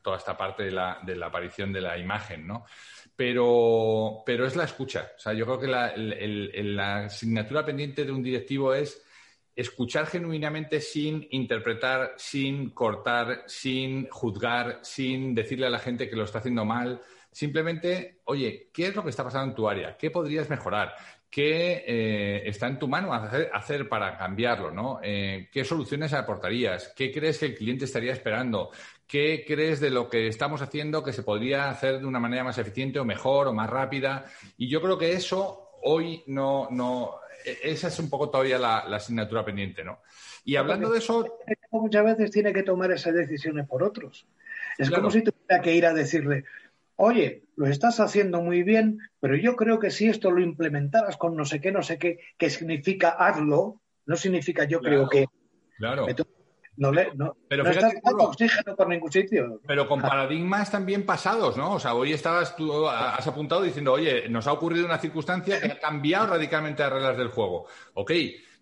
toda 0.00 0.18
esta 0.18 0.36
parte 0.36 0.62
de 0.62 0.70
la, 0.70 1.00
de 1.02 1.16
la 1.16 1.26
aparición 1.26 1.72
de 1.72 1.80
la 1.80 1.98
imagen, 1.98 2.46
¿no? 2.46 2.64
Pero, 3.16 4.22
pero 4.24 4.46
es 4.46 4.54
la 4.54 4.62
escucha. 4.62 5.10
O 5.16 5.18
sea, 5.18 5.32
yo 5.32 5.44
creo 5.44 5.58
que 5.58 5.66
la, 5.66 5.94
la 5.96 7.06
asignatura 7.06 7.64
pendiente 7.64 8.04
de 8.04 8.12
un 8.12 8.22
directivo 8.22 8.72
es 8.72 9.04
escuchar 9.56 10.06
genuinamente 10.06 10.80
sin 10.82 11.26
interpretar, 11.30 12.12
sin 12.18 12.70
cortar, 12.70 13.44
sin 13.46 14.06
juzgar, 14.10 14.80
sin 14.82 15.34
decirle 15.34 15.66
a 15.66 15.70
la 15.70 15.78
gente 15.78 16.10
que 16.10 16.16
lo 16.16 16.24
está 16.24 16.38
haciendo 16.38 16.66
mal. 16.66 17.00
Simplemente, 17.32 18.20
oye, 18.24 18.68
¿qué 18.72 18.88
es 18.88 18.94
lo 18.94 19.02
que 19.02 19.10
está 19.10 19.24
pasando 19.24 19.50
en 19.50 19.56
tu 19.56 19.68
área? 19.68 19.96
¿Qué 19.96 20.10
podrías 20.10 20.50
mejorar? 20.50 20.94
¿Qué 21.30 21.84
eh, 21.86 22.42
está 22.46 22.66
en 22.66 22.78
tu 22.78 22.86
mano 22.86 23.12
hacer, 23.12 23.88
para 23.88 24.16
cambiarlo? 24.16 24.70
¿no? 24.70 25.00
Eh, 25.02 25.48
¿Qué 25.50 25.64
soluciones 25.64 26.12
aportarías? 26.12 26.92
¿Qué 26.94 27.10
crees 27.10 27.38
que 27.38 27.46
el 27.46 27.54
cliente 27.54 27.86
estaría 27.86 28.12
esperando? 28.12 28.70
¿Qué 29.06 29.44
crees 29.46 29.80
de 29.80 29.90
lo 29.90 30.08
que 30.08 30.28
estamos 30.28 30.60
haciendo 30.60 31.02
que 31.02 31.12
se 31.12 31.22
podría 31.22 31.70
hacer 31.70 32.00
de 32.00 32.06
una 32.06 32.20
manera 32.20 32.44
más 32.44 32.58
eficiente 32.58 32.98
o 32.98 33.04
mejor 33.04 33.48
o 33.48 33.54
más 33.54 33.70
rápida? 33.70 34.26
Y 34.58 34.68
yo 34.68 34.82
creo 34.82 34.98
que 34.98 35.12
eso 35.12 35.70
hoy 35.82 36.22
no, 36.26 36.68
no 36.70 37.20
esa 37.46 37.88
es 37.88 37.98
un 37.98 38.10
poco 38.10 38.28
todavía 38.30 38.58
la, 38.58 38.78
asignatura 38.78 39.44
pendiente, 39.44 39.84
¿no? 39.84 40.00
Y 40.44 40.56
hablando 40.56 40.90
de 40.90 40.98
eso... 40.98 41.38
Muchas 41.70 42.04
veces 42.04 42.30
tiene 42.30 42.52
que 42.52 42.62
tomar 42.62 42.90
esas 42.90 43.14
decisiones 43.14 43.66
por 43.66 43.82
otros. 43.82 44.26
Es 44.78 44.90
como 44.90 45.10
si 45.10 45.22
tuviera 45.22 45.62
que 45.62 45.74
ir 45.74 45.86
a 45.86 45.92
decirle, 45.92 46.44
oye, 46.96 47.44
lo 47.56 47.66
estás 47.66 48.00
haciendo 48.00 48.40
muy 48.40 48.62
bien, 48.62 48.98
pero 49.20 49.36
yo 49.36 49.56
creo 49.56 49.78
que 49.78 49.90
si 49.90 50.08
esto 50.08 50.30
lo 50.30 50.40
implementaras 50.40 51.16
con 51.16 51.36
no 51.36 51.44
sé 51.44 51.60
qué, 51.60 51.72
no 51.72 51.82
sé 51.82 51.98
qué, 51.98 52.20
que 52.38 52.50
significa 52.50 53.10
hazlo, 53.10 53.80
no 54.06 54.16
significa 54.16 54.64
yo 54.64 54.80
creo 54.80 55.08
que... 55.08 55.26
Claro. 55.78 56.06
No, 56.76 56.92
le, 56.92 57.14
no, 57.14 57.36
pero 57.48 57.64
no 57.64 57.70
estás 57.70 57.94
dando 58.02 58.24
oxígeno 58.24 58.76
por 58.76 58.88
ningún 58.88 59.10
sitio. 59.10 59.60
Pero 59.66 59.88
con 59.88 60.00
paradigmas 60.00 60.70
también 60.70 61.06
pasados, 61.06 61.56
¿no? 61.56 61.74
O 61.74 61.80
sea, 61.80 61.94
hoy 61.94 62.12
estabas 62.12 62.54
tú, 62.54 62.86
has 62.86 63.26
apuntado 63.26 63.62
diciendo, 63.62 63.94
oye, 63.94 64.28
nos 64.28 64.46
ha 64.46 64.52
ocurrido 64.52 64.84
una 64.84 64.98
circunstancia 64.98 65.60
que 65.60 65.72
ha 65.72 65.78
cambiado 65.78 66.26
radicalmente 66.28 66.82
las 66.82 66.92
reglas 66.92 67.16
del 67.16 67.28
juego. 67.28 67.66
Ok, 67.94 68.12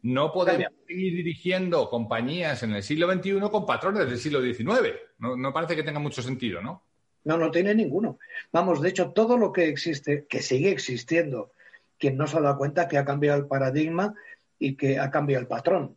no 0.02 0.32
podemos 0.32 0.68
seguir 0.86 1.14
dirigiendo 1.14 1.90
compañías 1.90 2.62
en 2.62 2.72
el 2.74 2.82
siglo 2.84 3.12
XXI 3.12 3.40
con 3.50 3.66
patrones 3.66 4.08
del 4.08 4.18
siglo 4.18 4.40
XIX. 4.40 4.94
No, 5.18 5.36
no 5.36 5.52
parece 5.52 5.74
que 5.74 5.82
tenga 5.82 5.98
mucho 5.98 6.22
sentido, 6.22 6.62
¿no? 6.62 6.84
No, 7.24 7.36
no 7.36 7.50
tiene 7.50 7.74
ninguno. 7.74 8.18
Vamos, 8.52 8.80
de 8.80 8.90
hecho, 8.90 9.10
todo 9.10 9.36
lo 9.36 9.50
que 9.50 9.66
existe, 9.66 10.26
que 10.28 10.42
sigue 10.42 10.70
existiendo, 10.70 11.50
quien 11.98 12.16
no 12.16 12.26
se 12.26 12.36
ha 12.36 12.40
dado 12.40 12.58
cuenta 12.58 12.86
que 12.86 12.98
ha 12.98 13.04
cambiado 13.04 13.40
el 13.40 13.46
paradigma 13.46 14.14
y 14.58 14.76
que 14.76 15.00
ha 15.00 15.10
cambiado 15.10 15.40
el 15.40 15.48
patrón 15.48 15.96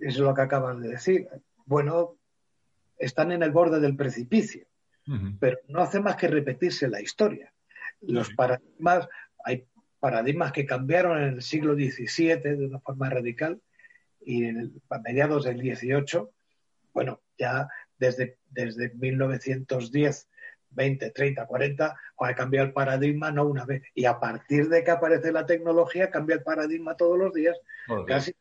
es 0.00 0.18
lo 0.18 0.34
que 0.34 0.42
acaban 0.42 0.80
de 0.80 0.90
decir. 0.90 1.28
Bueno, 1.64 2.16
están 2.98 3.32
en 3.32 3.42
el 3.42 3.50
borde 3.50 3.80
del 3.80 3.96
precipicio, 3.96 4.66
pero 5.38 5.58
no 5.68 5.80
hace 5.80 6.00
más 6.00 6.16
que 6.16 6.28
repetirse 6.28 6.88
la 6.88 7.00
historia. 7.00 7.52
Los 8.00 8.32
paradigmas, 8.34 9.08
hay 9.44 9.66
paradigmas 9.98 10.52
que 10.52 10.66
cambiaron 10.66 11.18
en 11.18 11.34
el 11.34 11.42
siglo 11.42 11.74
XVII 11.74 12.36
de 12.36 12.66
una 12.66 12.80
forma 12.80 13.10
radical 13.10 13.60
y 14.20 14.48
a 14.48 14.98
mediados 15.02 15.44
del 15.44 15.58
XVIII, 15.58 16.28
bueno, 16.92 17.20
ya 17.38 17.68
desde, 17.98 18.38
desde 18.50 18.90
1910 18.94 20.28
20, 20.70 21.10
30, 21.10 21.46
40, 21.46 21.96
ha 22.18 22.34
cambiado 22.34 22.66
el 22.68 22.72
paradigma 22.72 23.30
no 23.30 23.44
una 23.44 23.64
vez. 23.64 23.82
Y 23.94 24.04
a 24.04 24.18
partir 24.18 24.68
de 24.68 24.84
que 24.84 24.90
aparece 24.90 25.32
la 25.32 25.46
tecnología, 25.46 26.10
cambia 26.10 26.36
el 26.36 26.42
paradigma 26.42 26.96
todos 26.96 27.18
los 27.18 27.32
días, 27.34 27.58
casi 28.06 28.34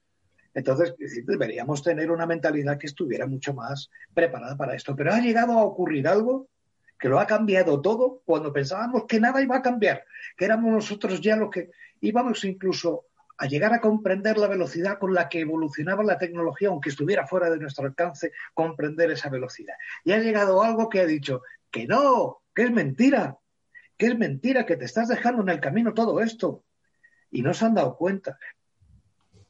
entonces, 0.54 0.96
deberíamos 1.26 1.84
tener 1.84 2.12
una 2.12 2.26
mentalidad 2.26 2.78
que 2.78 2.88
estuviera 2.88 3.28
mucho 3.28 3.54
más 3.54 3.90
preparada 4.14 4.58
para 4.58 4.76
esto. 4.76 4.96
Pero 4.96 5.14
ha 5.14 5.20
llegado 5.20 5.54
a 5.54 5.64
ocurrir 5.64 6.08
algo 6.08 6.48
que 6.98 7.08
lo 7.08 7.20
ha 7.20 7.28
cambiado 7.28 7.82
todo 7.82 8.22
cuando 8.26 8.52
pensábamos 8.52 9.06
que 9.08 9.20
nada 9.20 9.42
iba 9.42 9.58
a 9.58 9.62
cambiar, 9.62 10.04
que 10.36 10.46
éramos 10.46 10.72
nosotros 10.72 11.22
ya 11.22 11.36
los 11.36 11.50
que 11.50 11.70
íbamos 12.02 12.44
incluso 12.44 13.06
a 13.38 13.46
llegar 13.46 13.74
a 13.74 13.80
comprender 13.80 14.38
la 14.38 14.48
velocidad 14.48 15.00
con 15.00 15.14
la 15.14 15.30
que 15.30 15.40
evolucionaba 15.40 16.04
la 16.04 16.18
tecnología, 16.18 16.68
aunque 16.68 16.90
estuviera 16.90 17.26
fuera 17.26 17.50
de 17.50 17.58
nuestro 17.58 17.86
alcance, 17.86 18.34
comprender 18.54 19.12
esa 19.12 19.30
velocidad. 19.30 19.76
Y 20.04 20.12
ha 20.12 20.18
llegado 20.18 20.62
algo 20.62 20.90
que 20.90 21.00
ha 21.00 21.06
dicho 21.06 21.42
que 21.72 21.88
no, 21.88 22.42
que 22.54 22.64
es 22.64 22.72
mentira, 22.72 23.38
que 23.98 24.08
es 24.08 24.18
mentira, 24.18 24.66
que 24.66 24.76
te 24.76 24.84
estás 24.84 25.08
dejando 25.08 25.42
en 25.42 25.50
el 25.50 25.62
camino 25.62 25.94
todo 25.94 26.20
esto. 26.20 26.66
Y 27.32 27.42
no 27.44 27.54
se 27.54 27.64
han 27.64 27.76
dado 27.76 27.96
cuenta 27.96 28.38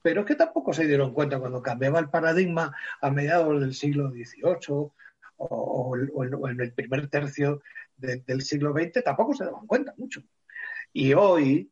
pero 0.01 0.25
que 0.25 0.35
tampoco 0.35 0.73
se 0.73 0.87
dieron 0.87 1.13
cuenta 1.13 1.39
cuando 1.39 1.61
cambiaba 1.61 1.99
el 1.99 2.09
paradigma 2.09 2.75
a 3.01 3.09
mediados 3.09 3.59
del 3.59 3.73
siglo 3.73 4.09
XVIII 4.09 4.91
o, 5.37 5.95
en 6.49 6.59
el 6.59 6.73
primer 6.73 7.07
tercio 7.07 7.61
del 7.97 8.41
siglo 8.41 8.73
XX, 8.73 9.03
tampoco 9.03 9.33
se 9.33 9.45
daban 9.45 9.67
cuenta 9.67 9.93
mucho. 9.97 10.21
Y 10.93 11.13
hoy 11.13 11.71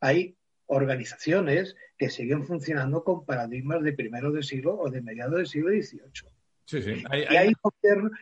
hay 0.00 0.36
organizaciones 0.66 1.76
que 1.96 2.10
siguen 2.10 2.44
funcionando 2.44 3.04
con 3.04 3.24
paradigmas 3.24 3.82
de 3.82 3.92
primero 3.92 4.32
del 4.32 4.44
siglo 4.44 4.78
o 4.78 4.90
de 4.90 5.00
mediados 5.00 5.36
del 5.36 5.46
siglo 5.46 5.70
XVIII. 5.70 6.30
Sí, 6.66 6.82
sí. 6.82 7.04
y, 7.12 7.36
hay 7.36 7.52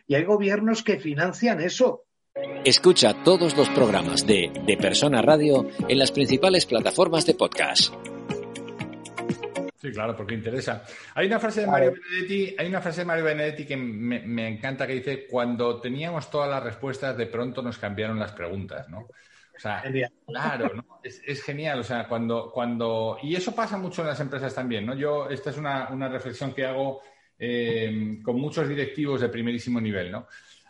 y 0.07 0.15
hay 0.15 0.23
gobiernos 0.23 0.83
que 0.83 0.99
financian 0.99 1.61
eso. 1.61 2.05
Escucha 2.65 3.23
todos 3.23 3.55
los 3.55 3.69
programas 3.69 4.25
de 4.25 4.51
De 4.65 4.75
Persona 4.77 5.21
Radio 5.21 5.67
en 5.87 5.99
las 5.99 6.11
principales 6.11 6.65
plataformas 6.65 7.25
de 7.25 7.35
podcast. 7.35 7.93
Sí, 9.83 9.91
claro, 9.91 10.15
porque 10.15 10.33
interesa. 10.33 10.81
Hay 11.13 11.27
una 11.27 11.41
frase 11.41 11.59
de 11.59 11.67
Mario 11.67 11.91
Benedetti, 11.91 12.55
hay 12.57 12.67
una 12.67 12.79
frase 12.79 13.01
de 13.01 13.05
Mario 13.05 13.25
Benedetti 13.25 13.65
que 13.65 13.75
me, 13.75 14.47
encanta 14.47 14.87
que 14.87 14.93
dice 14.93 15.27
cuando 15.27 15.81
teníamos 15.81 16.31
todas 16.31 16.49
las 16.49 16.63
respuestas, 16.63 17.17
de 17.17 17.25
pronto 17.25 17.61
nos 17.61 17.77
cambiaron 17.77 18.17
las 18.17 18.31
preguntas, 18.31 18.87
¿no? 18.87 18.99
O 18.99 19.59
sea, 19.59 19.83
claro, 20.25 20.73
¿no? 20.73 21.01
Es, 21.03 21.43
genial. 21.43 21.79
O 21.81 21.83
sea, 21.83 22.07
cuando, 22.07 22.49
cuando. 22.49 23.17
Y 23.21 23.35
eso 23.35 23.53
pasa 23.53 23.77
mucho 23.77 24.03
en 24.03 24.07
las 24.07 24.21
empresas 24.21 24.55
también, 24.55 24.85
¿no? 24.85 24.95
Yo, 24.95 25.29
esta 25.29 25.49
es 25.49 25.57
una, 25.57 26.07
reflexión 26.07 26.53
que 26.53 26.65
hago 26.65 27.01
eh, 27.37 28.19
con 28.23 28.39
muchos 28.39 28.69
directivos 28.69 29.19
de 29.19 29.27
primerísimo 29.27 29.81
nivel, 29.81 30.13
¿no? 30.13 30.27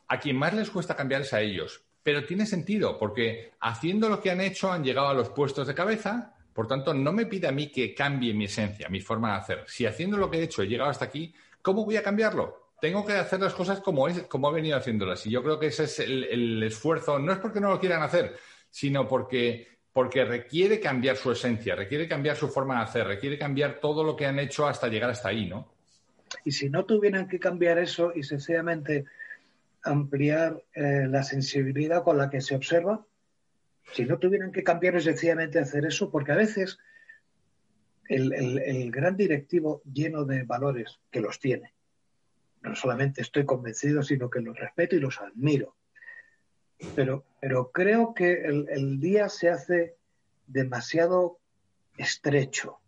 A 0.07 0.19
quien 0.19 0.37
más 0.37 0.55
les 0.55 0.71
cuesta 0.71 0.95
cambiar 0.95 1.21
es 1.21 1.33
a 1.33 1.41
ellos. 1.41 1.83
Pero 2.01 2.25
tiene 2.25 2.47
sentido, 2.47 2.97
porque 2.97 3.51
haciendo 3.59 4.09
lo 4.09 4.19
que 4.19 4.31
han 4.31 4.41
hecho 4.41 4.71
han 4.71 4.83
llegado 4.83 5.09
a 5.09 5.13
los 5.13 5.29
puestos 5.29 5.67
de 5.67 5.75
cabeza 5.75 6.32
por 6.53 6.67
tanto, 6.67 6.93
no 6.93 7.11
me 7.11 7.25
pide 7.25 7.47
a 7.47 7.51
mí 7.51 7.67
que 7.71 7.93
cambie 7.93 8.33
mi 8.33 8.45
esencia, 8.45 8.87
mi 8.89 9.01
forma 9.01 9.31
de 9.31 9.37
hacer. 9.37 9.63
Si 9.67 9.85
haciendo 9.85 10.17
lo 10.17 10.29
que 10.29 10.37
he 10.37 10.43
hecho 10.43 10.61
he 10.61 10.67
llegado 10.67 10.89
hasta 10.89 11.05
aquí, 11.05 11.33
¿cómo 11.61 11.83
voy 11.83 11.97
a 11.97 12.03
cambiarlo? 12.03 12.71
Tengo 12.79 13.05
que 13.05 13.13
hacer 13.13 13.39
las 13.39 13.53
cosas 13.53 13.79
como, 13.79 14.07
es, 14.07 14.23
como 14.23 14.49
he 14.51 14.53
venido 14.53 14.77
haciéndolas. 14.77 15.25
Y 15.25 15.31
yo 15.31 15.41
creo 15.41 15.57
que 15.57 15.67
ese 15.67 15.85
es 15.85 15.99
el, 15.99 16.61
esfuerzo. 16.61 17.17
No 17.17 17.31
es 17.31 17.39
porque 17.39 17.59
no 17.59 17.69
lo 17.69 17.79
quieran 17.79 18.03
hacer, 18.03 18.35
sino 18.69 19.07
porque, 19.07 19.67
porque 19.91 20.25
requiere 20.25 20.79
cambiar 20.79 21.15
su 21.15 21.31
esencia, 21.31 21.75
requiere 21.75 22.07
cambiar 22.07 22.35
su 22.35 22.49
forma 22.49 22.77
de 22.77 22.83
hacer, 22.83 23.07
requiere 23.07 23.37
cambiar 23.37 23.79
todo 23.79 24.03
lo 24.03 24.15
que 24.15 24.25
han 24.25 24.37
hecho 24.37 24.67
hasta 24.67 24.89
llegar 24.89 25.09
hasta 25.09 25.29
ahí, 25.29 25.47
¿no? 25.47 25.71
Y 26.45 26.51
si 26.51 26.69
no 26.69 26.85
tuvieran 26.85 27.27
que 27.27 27.39
cambiar 27.39 27.79
eso 27.79 28.11
y 28.13 28.23
sencillamente 28.23 29.05
ampliar 29.83 30.61
eh, 30.73 31.07
la 31.07 31.23
sensibilidad 31.23 32.03
con 32.03 32.17
la 32.17 32.29
que 32.29 32.41
se 32.41 32.55
observa, 32.55 33.05
si 33.91 34.05
no 34.05 34.17
tuvieran 34.17 34.51
que 34.51 34.63
cambiar 34.63 34.95
es 34.95 35.03
sencillamente 35.03 35.59
hacer 35.59 35.85
eso, 35.85 36.09
porque 36.09 36.31
a 36.31 36.35
veces 36.35 36.79
el, 38.07 38.91
gran 38.91 39.15
directivo 39.15 39.81
lleno 39.91 40.25
de 40.25 40.43
valores, 40.43 40.99
que 41.11 41.21
los 41.21 41.39
tiene, 41.39 41.73
no 42.61 42.75
solamente 42.75 43.21
estoy 43.21 43.45
convencido, 43.45 44.03
sino 44.03 44.29
que 44.29 44.41
los 44.41 44.57
respeto 44.57 44.95
y 44.95 44.99
los 44.99 45.19
admiro. 45.19 45.75
Pero, 46.95 47.25
pero 47.39 47.71
creo 47.71 48.13
que 48.13 48.45
el, 48.45 48.99
día 48.99 49.29
se 49.29 49.49
hace 49.49 49.95
demasiado 50.47 51.39
estrecho 51.97 52.79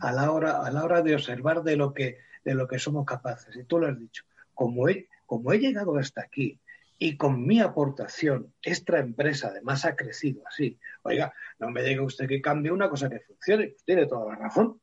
a 0.00 0.12
la 0.12 0.32
hora, 0.32 0.66
a 0.66 0.70
la 0.70 0.84
hora 0.84 1.02
de 1.02 1.14
observar 1.14 1.62
de 1.62 1.76
lo 1.76 1.94
que, 1.94 2.18
de 2.44 2.54
lo 2.54 2.68
que 2.68 2.78
somos 2.78 3.06
capaces. 3.06 3.56
Y 3.56 3.64
tú 3.64 3.78
lo 3.78 3.86
has 3.86 3.98
dicho. 3.98 4.24
Como 4.54 4.88
he, 4.88 5.08
como 5.24 5.52
he 5.52 5.58
llegado 5.58 5.96
hasta 5.96 6.22
aquí, 6.22 6.60
y 6.98 7.16
con 7.16 7.46
mi 7.46 7.60
aportación, 7.60 8.52
esta 8.62 8.98
empresa 8.98 9.48
además 9.48 9.84
ha 9.84 9.94
crecido 9.94 10.42
así. 10.46 10.78
Oiga, 11.02 11.32
no 11.58 11.70
me 11.70 11.82
diga 11.82 12.02
usted 12.02 12.26
que 12.26 12.42
cambie 12.42 12.72
una 12.72 12.90
cosa 12.90 13.08
que 13.08 13.20
funcione, 13.20 13.76
tiene 13.84 14.06
toda 14.06 14.32
la 14.32 14.36
razón. 14.36 14.80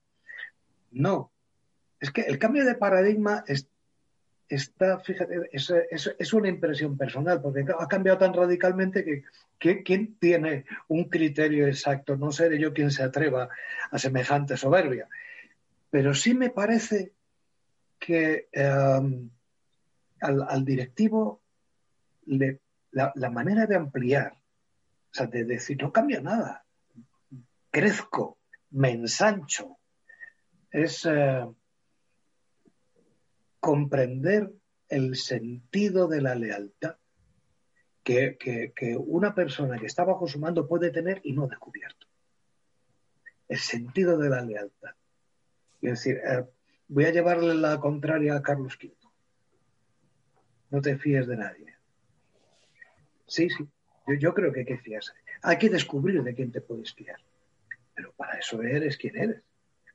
No, 0.91 1.31
es 1.99 2.11
que 2.11 2.21
el 2.21 2.39
cambio 2.39 2.63
de 2.63 2.75
paradigma 2.75 3.43
está, 4.47 4.99
fíjate, 4.99 5.49
es, 5.51 6.33
una 6.33 6.47
impresión 6.47 6.97
personal, 6.97 7.41
porque 7.41 7.65
ha 7.77 7.87
cambiado 7.87 8.17
tan 8.19 8.33
radicalmente 8.33 9.03
que, 9.59 9.83
¿quién 9.83 10.15
tiene 10.15 10.65
un 10.87 11.09
criterio 11.09 11.67
exacto? 11.67 12.15
No 12.15 12.31
seré 12.31 12.59
yo 12.59 12.73
quien 12.73 12.91
se 12.91 13.03
atreva 13.03 13.49
a 13.91 13.97
semejante 13.97 14.55
soberbia. 14.55 15.09
Pero 15.89 16.13
sí 16.13 16.33
me 16.33 16.49
parece 16.49 17.11
que 17.99 18.47
eh, 18.53 19.33
al 20.21 20.65
directivo 20.65 21.41
la, 22.25 23.29
manera 23.29 23.65
de 23.65 23.75
ampliar, 23.75 24.33
o 24.33 25.13
sea, 25.13 25.27
de 25.27 25.43
decir, 25.43 25.81
no 25.81 25.91
cambia 25.91 26.21
nada, 26.21 26.65
crezco, 27.71 28.39
me 28.71 28.91
ensancho, 28.91 29.77
es 30.71 31.05
eh, 31.05 31.45
comprender 33.59 34.53
el 34.89 35.15
sentido 35.15 36.07
de 36.07 36.21
la 36.21 36.35
lealtad 36.35 36.97
que, 38.05 38.95
una 38.99 39.33
persona 39.33 39.79
que 39.79 39.87
está 39.87 40.03
bajo 40.03 40.27
su 40.27 40.39
mando 40.39 40.67
puede 40.67 40.91
tener 40.91 41.21
y 41.23 41.33
no 41.33 41.47
descubierto. 41.47 42.07
El 43.47 43.57
sentido 43.57 44.17
de 44.17 44.29
la 44.29 44.41
lealtad. 44.41 44.91
Es 45.81 45.91
decir, 45.91 46.17
eh, 46.17 46.45
voy 46.87 47.05
a 47.05 47.11
llevarle 47.11 47.55
la 47.55 47.79
contraria 47.79 48.35
a 48.35 48.41
Carlos 48.41 48.77
V. 48.81 48.95
No 50.69 50.81
te 50.81 50.97
fíes 50.97 51.27
de 51.27 51.37
nadie. 51.37 51.74
Sí, 53.27 53.49
sí, 53.49 53.67
yo, 54.19 54.33
creo 54.33 54.51
que 54.51 54.61
hay 54.61 54.65
que 54.65 54.77
fiarse. 54.77 55.13
Hay 55.41 55.57
que 55.57 55.69
descubrir 55.69 56.21
de 56.23 56.35
quién 56.35 56.51
te 56.51 56.61
puedes 56.61 56.93
fiar. 56.93 57.19
Pero 57.93 58.13
para 58.13 58.37
eso 58.37 58.61
eres 58.61 58.97
quien 58.97 59.17
eres. 59.17 59.41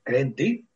Cree 0.03 0.21
en 0.21 0.35
ti. 0.35 0.67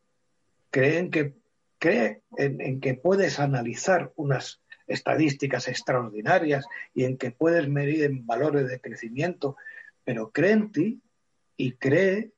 Cree 0.69 0.99
en 0.99 1.11
que 1.11 1.33
cree 1.77 2.21
en, 2.37 2.79
que 2.79 2.95
puedes 2.95 3.39
analizar 3.39 4.11
unas 4.15 4.61
estadísticas 4.87 5.67
extraordinarias 5.67 6.65
y 6.93 7.03
en 7.03 7.17
que 7.17 7.31
puedes 7.31 7.67
medir 7.67 8.03
en 8.03 8.25
valores 8.25 8.67
de 8.67 8.79
crecimiento, 8.79 9.55
pero 10.03 10.31
cree 10.31 10.51
en 10.51 10.71
ti 10.71 11.01
y 11.57 11.73
cree, 11.73 12.31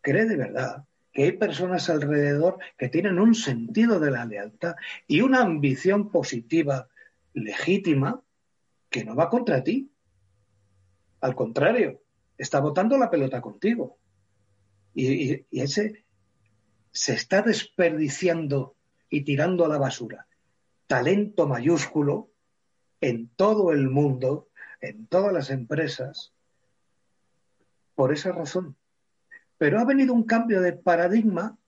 cree 0.00 0.26
de 0.26 0.36
verdad 0.36 0.84
que 1.12 1.24
hay 1.24 1.32
personas 1.32 1.88
alrededor 1.88 2.58
que 2.76 2.88
tienen 2.88 3.18
un 3.18 3.34
sentido 3.34 3.98
de 4.00 4.10
la 4.10 4.26
lealtad 4.26 4.76
y 5.06 5.22
una 5.22 5.40
ambición 5.40 6.10
positiva 6.10 6.88
legítima 7.32 8.22
que 8.90 9.04
no 9.04 9.14
va 9.14 9.28
contra 9.28 9.62
ti. 9.62 9.90
Al 11.20 11.34
contrario, 11.34 12.02
está 12.38 12.60
botando 12.60 12.98
la 12.98 13.10
pelota 13.10 13.40
contigo. 13.40 13.98
y 14.94 15.44
ese, 15.50 16.04
se 16.90 17.12
está 17.12 17.42
desperdiciando 17.42 18.74
y 19.10 19.22
tirando 19.22 19.64
a 19.64 19.68
la 19.68 19.78
basura 19.78 20.26
talento 20.86 21.46
mayúsculo 21.46 22.30
en 23.00 23.28
todo 23.28 23.72
el 23.72 23.90
mundo, 23.90 24.48
en 24.80 25.06
todas 25.06 25.32
las 25.32 25.50
empresas, 25.50 26.32
por 27.94 28.12
esa 28.12 28.32
razón. 28.32 28.76
Pero 29.58 29.78
ha 29.78 29.84
venido 29.84 30.12
un 30.12 30.24
cambio 30.24 30.60
de 30.60 30.72
paradigma 30.72 31.58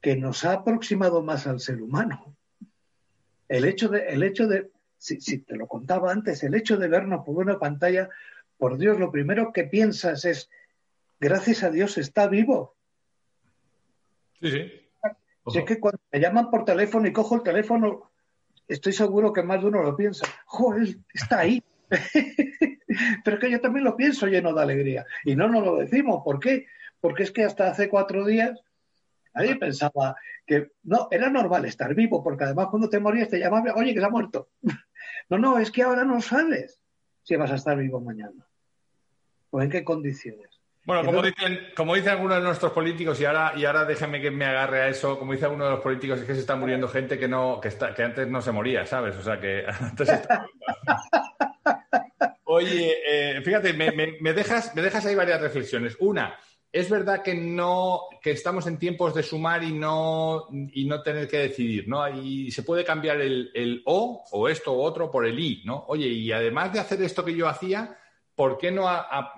que 0.00 0.16
nos 0.16 0.44
ha 0.44 0.54
aproximado 0.54 1.22
más 1.22 1.46
al 1.46 1.60
ser 1.60 1.80
humano. 1.82 2.36
El 3.48 3.64
hecho 3.64 3.88
de, 3.88 4.06
el 4.08 4.22
hecho 4.22 4.46
de 4.46 4.70
si, 5.02 5.20
si 5.20 5.38
te 5.38 5.56
lo 5.56 5.66
contaba 5.66 6.12
antes, 6.12 6.44
el 6.44 6.54
hecho 6.54 6.76
de 6.76 6.86
vernos 6.86 7.24
por 7.26 7.36
una 7.36 7.58
pantalla, 7.58 8.08
por 8.56 8.78
Dios, 8.78 9.00
lo 9.00 9.10
primero 9.10 9.52
que 9.52 9.64
piensas 9.64 10.24
es, 10.24 10.48
gracias 11.18 11.64
a 11.64 11.70
Dios 11.70 11.98
está 11.98 12.28
vivo. 12.28 12.76
Sí, 14.40 14.50
sí. 14.52 14.72
Si 15.48 15.58
es 15.58 15.64
que 15.64 15.80
cuando 15.80 15.98
me 16.12 16.20
llaman 16.20 16.50
por 16.50 16.64
teléfono 16.64 17.08
y 17.08 17.12
cojo 17.12 17.34
el 17.34 17.42
teléfono, 17.42 18.12
estoy 18.68 18.92
seguro 18.92 19.32
que 19.32 19.42
más 19.42 19.60
de 19.60 19.66
uno 19.66 19.82
lo 19.82 19.96
piensa. 19.96 20.24
Joder, 20.44 20.96
está 21.12 21.40
ahí. 21.40 21.64
Pero 23.24 23.36
es 23.36 23.40
que 23.40 23.50
yo 23.50 23.60
también 23.60 23.84
lo 23.84 23.96
pienso 23.96 24.28
lleno 24.28 24.54
de 24.54 24.62
alegría. 24.62 25.04
Y 25.24 25.34
no 25.34 25.48
nos 25.48 25.64
lo 25.64 25.76
decimos. 25.78 26.22
¿Por 26.24 26.38
qué? 26.38 26.66
Porque 27.00 27.24
es 27.24 27.32
que 27.32 27.42
hasta 27.42 27.68
hace 27.68 27.88
cuatro 27.88 28.24
días 28.24 28.62
nadie 29.34 29.56
pensaba 29.56 30.14
que 30.46 30.72
no, 30.84 31.08
era 31.10 31.30
normal 31.30 31.64
estar 31.64 31.94
vivo, 31.94 32.22
porque 32.22 32.44
además 32.44 32.68
cuando 32.70 32.88
te 32.88 33.00
morías 33.00 33.28
te 33.28 33.38
llamaban, 33.38 33.74
oye, 33.76 33.94
que 33.94 34.00
se 34.00 34.06
ha 34.06 34.10
muerto. 34.10 34.50
No, 35.28 35.38
no, 35.38 35.58
es 35.58 35.70
que 35.70 35.82
ahora 35.82 36.04
no 36.04 36.20
sabes 36.20 36.80
si 37.22 37.36
vas 37.36 37.50
a 37.50 37.56
estar 37.56 37.76
vivo 37.76 38.00
mañana. 38.00 38.46
¿O 39.50 39.60
en 39.60 39.70
qué 39.70 39.84
condiciones? 39.84 40.62
Bueno, 40.84 41.04
como 41.04 41.22
dicen, 41.22 41.60
como 41.76 41.94
dicen 41.94 42.10
algunos 42.10 42.38
de 42.38 42.42
nuestros 42.42 42.72
políticos, 42.72 43.20
y 43.20 43.24
ahora, 43.24 43.52
y 43.56 43.64
ahora 43.64 43.84
déjame 43.84 44.20
que 44.20 44.32
me 44.32 44.44
agarre 44.46 44.82
a 44.82 44.88
eso, 44.88 45.16
como 45.16 45.32
dice 45.32 45.44
alguno 45.44 45.64
de 45.66 45.70
los 45.70 45.80
políticos, 45.80 46.20
es 46.20 46.26
que 46.26 46.34
se 46.34 46.40
está 46.40 46.56
muriendo 46.56 46.88
gente 46.88 47.18
que 47.18 47.28
no, 47.28 47.60
que 47.60 47.68
está, 47.68 47.94
que 47.94 48.02
antes 48.02 48.26
no 48.26 48.42
se 48.42 48.50
moría, 48.50 48.84
¿sabes? 48.84 49.16
O 49.16 49.22
sea 49.22 49.38
que 49.38 49.64
antes 49.80 50.08
Oye, 52.44 52.98
eh, 53.06 53.40
fíjate, 53.42 53.72
me, 53.72 54.32
dejas, 54.34 54.74
me 54.74 54.82
dejas 54.82 55.06
ahí 55.06 55.14
varias 55.14 55.40
reflexiones. 55.40 55.96
Una, 56.00 56.36
es 56.72 56.88
verdad 56.88 57.22
que 57.22 57.34
no, 57.34 58.04
que 58.22 58.30
estamos 58.30 58.66
en 58.66 58.78
tiempos 58.78 59.14
de 59.14 59.22
sumar 59.22 59.62
y 59.62 59.72
no, 59.72 60.46
y 60.50 60.86
no 60.86 61.02
tener 61.02 61.28
que 61.28 61.38
decidir, 61.38 61.86
¿no? 61.86 62.08
Y 62.08 62.50
se 62.50 62.62
puede 62.62 62.82
cambiar 62.82 63.20
el, 63.20 63.82
o, 63.84 64.24
o 64.30 64.48
esto 64.48 64.72
o 64.72 64.82
otro, 64.82 65.10
por 65.10 65.26
el 65.26 65.38
i, 65.38 65.62
¿no? 65.66 65.84
Oye, 65.88 66.08
y 66.08 66.32
además 66.32 66.72
de 66.72 66.80
hacer 66.80 67.02
esto 67.02 67.22
que 67.22 67.36
yo 67.36 67.46
hacía, 67.46 67.98
¿por 68.34 68.56
qué 68.56 68.70
no 68.70 68.90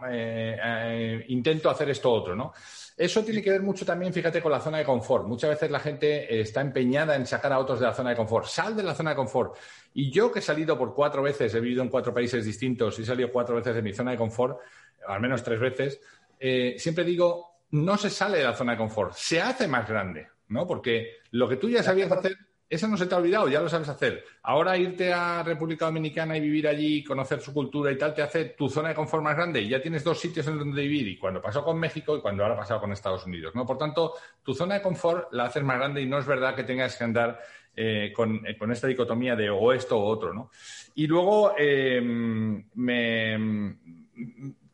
eh, 0.09 0.57
eh, 0.63 1.25
intento 1.29 1.69
hacer 1.69 1.91
esto 1.91 2.13
otro? 2.13 2.37
¿no? 2.37 2.53
Eso 2.97 3.25
tiene 3.25 3.43
que 3.43 3.51
ver 3.51 3.63
mucho 3.63 3.85
también, 3.85 4.13
fíjate, 4.13 4.41
con 4.41 4.53
la 4.53 4.61
zona 4.61 4.79
de 4.79 4.85
confort. 4.85 5.27
Muchas 5.27 5.51
veces 5.51 5.73
la 5.73 5.81
gente 5.81 6.41
está 6.41 6.61
empeñada 6.61 7.17
en 7.17 7.27
sacar 7.27 7.53
a 7.53 7.59
otros 7.59 7.81
de 7.81 7.87
la 7.87 7.95
zona 7.95 8.11
de 8.11 8.17
confort. 8.17 8.47
Sal 8.47 8.77
de 8.77 8.85
la 8.85 8.95
zona 8.95 9.11
de 9.11 9.17
confort. 9.17 9.57
Y 9.95 10.13
yo 10.13 10.31
que 10.31 10.39
he 10.39 10.43
salido 10.43 10.79
por 10.79 10.95
cuatro 10.95 11.21
veces, 11.23 11.53
he 11.55 11.61
vivido 11.61 11.83
en 11.83 11.89
cuatro 11.89 12.15
países 12.15 12.45
distintos 12.45 12.97
y 12.99 13.03
he 13.03 13.05
salido 13.05 13.33
cuatro 13.33 13.57
veces 13.57 13.75
de 13.75 13.83
mi 13.83 13.93
zona 13.93 14.13
de 14.13 14.17
confort, 14.17 14.61
al 15.09 15.21
menos 15.21 15.43
tres 15.43 15.59
veces, 15.59 16.01
eh, 16.47 16.75
siempre 16.77 17.05
digo, 17.05 17.63
no 17.71 17.97
se 17.97 18.11
sale 18.11 18.37
de 18.37 18.45
la 18.45 18.53
zona 18.53 18.73
de 18.73 18.79
confort, 18.79 19.15
se 19.15 19.41
hace 19.41 19.67
más 19.67 19.89
grande, 19.89 20.29
¿no? 20.49 20.67
Porque 20.67 21.21
lo 21.31 21.49
que 21.49 21.57
tú 21.57 21.71
ya 21.71 21.83
sabías 21.83 22.13
hacer 22.13 22.37
eso 22.69 22.89
no 22.89 22.97
se 22.97 23.07
te 23.07 23.15
ha 23.15 23.19
olvidado, 23.19 23.49
ya 23.49 23.61
lo 23.61 23.69
sabes 23.69 23.89
hacer. 23.89 24.25
Ahora 24.43 24.77
irte 24.77 25.13
a 25.13 25.43
República 25.43 25.85
Dominicana 25.87 26.37
y 26.37 26.41
vivir 26.41 26.67
allí, 26.67 27.05
conocer 27.05 27.41
su 27.41 27.55
cultura 27.55 27.93
y 27.93 27.97
tal, 27.97 28.13
te 28.13 28.23
hace 28.23 28.47
tu 28.47 28.69
zona 28.69 28.89
de 28.89 28.95
confort 28.95 29.23
más 29.23 29.37
grande 29.37 29.63
y 29.63 29.69
ya 29.69 29.81
tienes 29.81 30.03
dos 30.03 30.19
sitios 30.19 30.47
en 30.49 30.59
donde 30.59 30.83
vivir. 30.83 31.09
Y 31.09 31.19
cuando 31.19 31.41
pasó 31.41 31.65
con 31.65 31.79
México 31.79 32.17
y 32.17 32.21
cuando 32.21 32.43
ahora 32.43 32.57
ha 32.57 32.59
pasado 32.59 32.81
con 32.81 32.93
Estados 32.93 33.25
Unidos, 33.27 33.55
¿no? 33.55 33.65
Por 33.65 33.79
tanto, 33.79 34.15
tu 34.43 34.55
zona 34.55 34.75
de 34.75 34.83
confort 34.83 35.33
la 35.33 35.45
haces 35.45 35.63
más 35.63 35.79
grande 35.79 36.03
y 36.03 36.07
no 36.07 36.19
es 36.19 36.27
verdad 36.27 36.55
que 36.55 36.65
tengas 36.65 36.97
que 36.97 37.05
andar 37.05 37.41
eh, 37.77 38.13
con, 38.15 38.45
esta 38.73 38.87
dicotomía 38.87 39.37
de 39.37 39.51
o 39.51 39.73
esto 39.73 39.99
o 39.99 40.05
otro, 40.05 40.35
¿no? 40.35 40.51
Y 40.95 41.07
luego 41.07 41.55
em, 41.57 42.65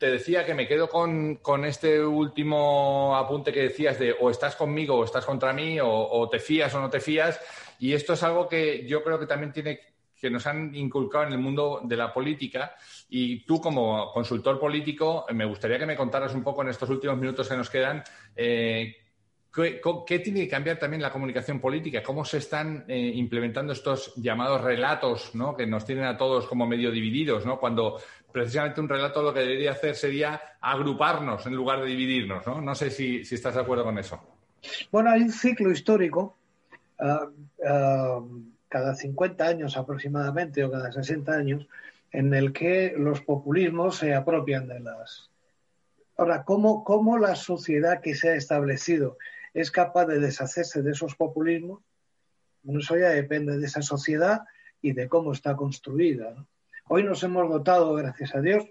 te 0.01 0.11
decía 0.11 0.47
que 0.47 0.55
me 0.55 0.67
quedo 0.67 0.89
con, 0.89 1.39
este 1.67 2.03
último 2.03 3.15
apunte 3.15 3.53
que 3.53 3.65
decías 3.65 3.99
de 3.99 4.17
o 4.19 4.31
estás 4.31 4.57
conmigo 4.57 4.97
o 4.97 5.05
estás 5.05 5.27
contra 5.27 5.53
mí 5.53 5.79
o 5.79 6.27
te 6.31 6.39
fías 6.39 6.75
o 6.75 6.81
no 6.81 6.89
te 6.89 7.01
fías. 7.01 7.39
Y 7.79 7.93
esto 7.93 8.15
es 8.15 8.23
algo 8.23 8.49
que 8.49 8.87
yo 8.87 9.05
creo 9.05 9.19
que 9.19 9.27
también 9.27 9.53
tiene 9.53 9.79
que 10.19 10.31
nos 10.31 10.47
han 10.47 10.75
inculcado 10.75 11.27
en 11.27 11.33
el 11.33 11.39
mundo 11.39 11.81
de 11.83 11.97
la 11.97 12.13
política. 12.13 12.75
Y 13.09 13.45
tú, 13.45 13.61
como 13.61 14.11
consultor 14.13 14.59
político, 14.59 15.27
me 15.33 15.45
gustaría 15.45 15.79
que 15.79 15.87
me 15.87 15.97
contaras 15.97 16.35
un 16.35 16.43
poco 16.43 16.63
en 16.63 16.69
estos 16.69 16.89
últimos 16.91 17.19
minutos 17.19 17.49
que 17.49 17.57
nos 17.57 17.71
quedan. 17.71 18.03
Eh, 18.37 18.97
¿qué, 19.53 20.19
tiene 20.19 20.41
que 20.41 20.49
cambiar 20.49 20.79
también 20.79 21.03
la 21.03 21.11
comunicación 21.11 21.59
política? 21.59 22.03
¿Cómo 22.03 22.25
se 22.25 22.39
están 22.39 22.85
eh, 22.87 23.13
implementando 23.15 23.73
estos 23.73 24.15
llamados 24.17 24.61
relatos 24.61 25.35
¿no? 25.35 25.57
que 25.57 25.67
nos 25.67 25.85
tienen 25.85 26.05
a 26.05 26.17
todos 26.17 26.47
como 26.47 26.67
medio 26.67 26.91
divididos? 26.91 27.47
¿no? 27.47 27.59
Cuando 27.59 28.01
precisamente 28.33 28.81
un 28.81 28.89
relato 28.89 29.23
lo 29.23 29.33
que 29.35 29.41
debería 29.41 29.73
hacer 29.73 29.95
sería 29.95 30.41
agruparnos 30.61 31.47
en 31.47 31.55
lugar 31.55 31.81
de 31.81 31.87
dividirnos. 31.87 32.47
No, 32.47 32.61
no 32.61 32.75
sé 32.75 32.91
si 32.91 33.21
estás 33.21 33.55
de 33.55 33.61
acuerdo 33.61 33.85
con 33.85 33.99
eso. 33.99 34.21
Bueno, 34.91 35.11
hay 35.11 35.23
un 35.23 35.33
ciclo 35.33 35.71
histórico 35.71 36.37
Ah, 37.01 37.31
ah, 37.67 38.21
cada 38.69 38.95
50 38.95 39.45
años 39.45 39.77
aproximadamente 39.77 40.63
o 40.63 40.71
cada 40.71 40.93
60 40.93 41.33
años 41.33 41.67
en 42.13 42.35
el 42.35 42.53
que 42.53 42.95
los 42.97 43.23
populismos 43.23 43.97
se 43.97 44.15
apropian 44.15 44.69
de 44.69 44.81
las... 44.81 45.31
Ahora, 46.17 46.45
¿cómo, 46.45 46.85
¿cómo 46.85 47.19
la 47.19 47.35
sociedad 47.35 48.01
que 48.01 48.15
se 48.15 48.29
ha 48.29 48.35
establecido 48.35 49.17
es 49.55 49.71
capaz 49.71 50.07
de 50.07 50.21
deshacerse 50.21 50.83
de 50.83 50.93
esos 50.93 51.17
populismos? 51.17 51.81
Eso 52.69 52.97
ya 52.97 53.09
depende 53.09 53.59
de 53.59 53.67
esa 53.67 53.81
sociedad 53.81 54.43
y 54.83 54.93
de 54.93 55.09
cómo 55.09 55.33
está 55.33 55.57
construida. 55.57 56.35
Hoy 56.93 57.05
nos 57.05 57.23
hemos 57.23 57.49
dotado, 57.49 57.95
gracias 57.95 58.35
a 58.35 58.41
Dios, 58.41 58.65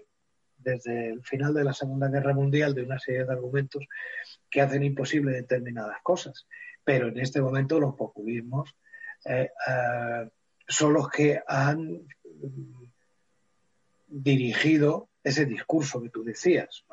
desde 0.58 1.08
el 1.08 1.22
final 1.24 1.54
de 1.54 1.64
la 1.64 1.72
Segunda 1.72 2.08
Guerra 2.08 2.34
Mundial, 2.34 2.74
de 2.74 2.82
una 2.82 2.98
serie 2.98 3.24
de 3.24 3.32
argumentos 3.32 3.86
que 4.50 4.60
hacen 4.60 4.82
imposible 4.82 5.32
determinadas 5.32 5.96
cosas 6.02 6.46
pero 6.84 7.08
en 7.08 7.18
este 7.18 7.40
momento 7.40 7.78
los 7.78 7.94
populismos 7.94 8.74
eh, 9.24 9.50
eh, 9.68 10.28
son 10.66 10.92
los 10.92 11.08
que 11.08 11.40
han 11.46 12.06
dirigido 14.08 15.08
ese 15.22 15.46
discurso 15.46 16.02
que 16.02 16.08
tú 16.08 16.24
decías. 16.24 16.84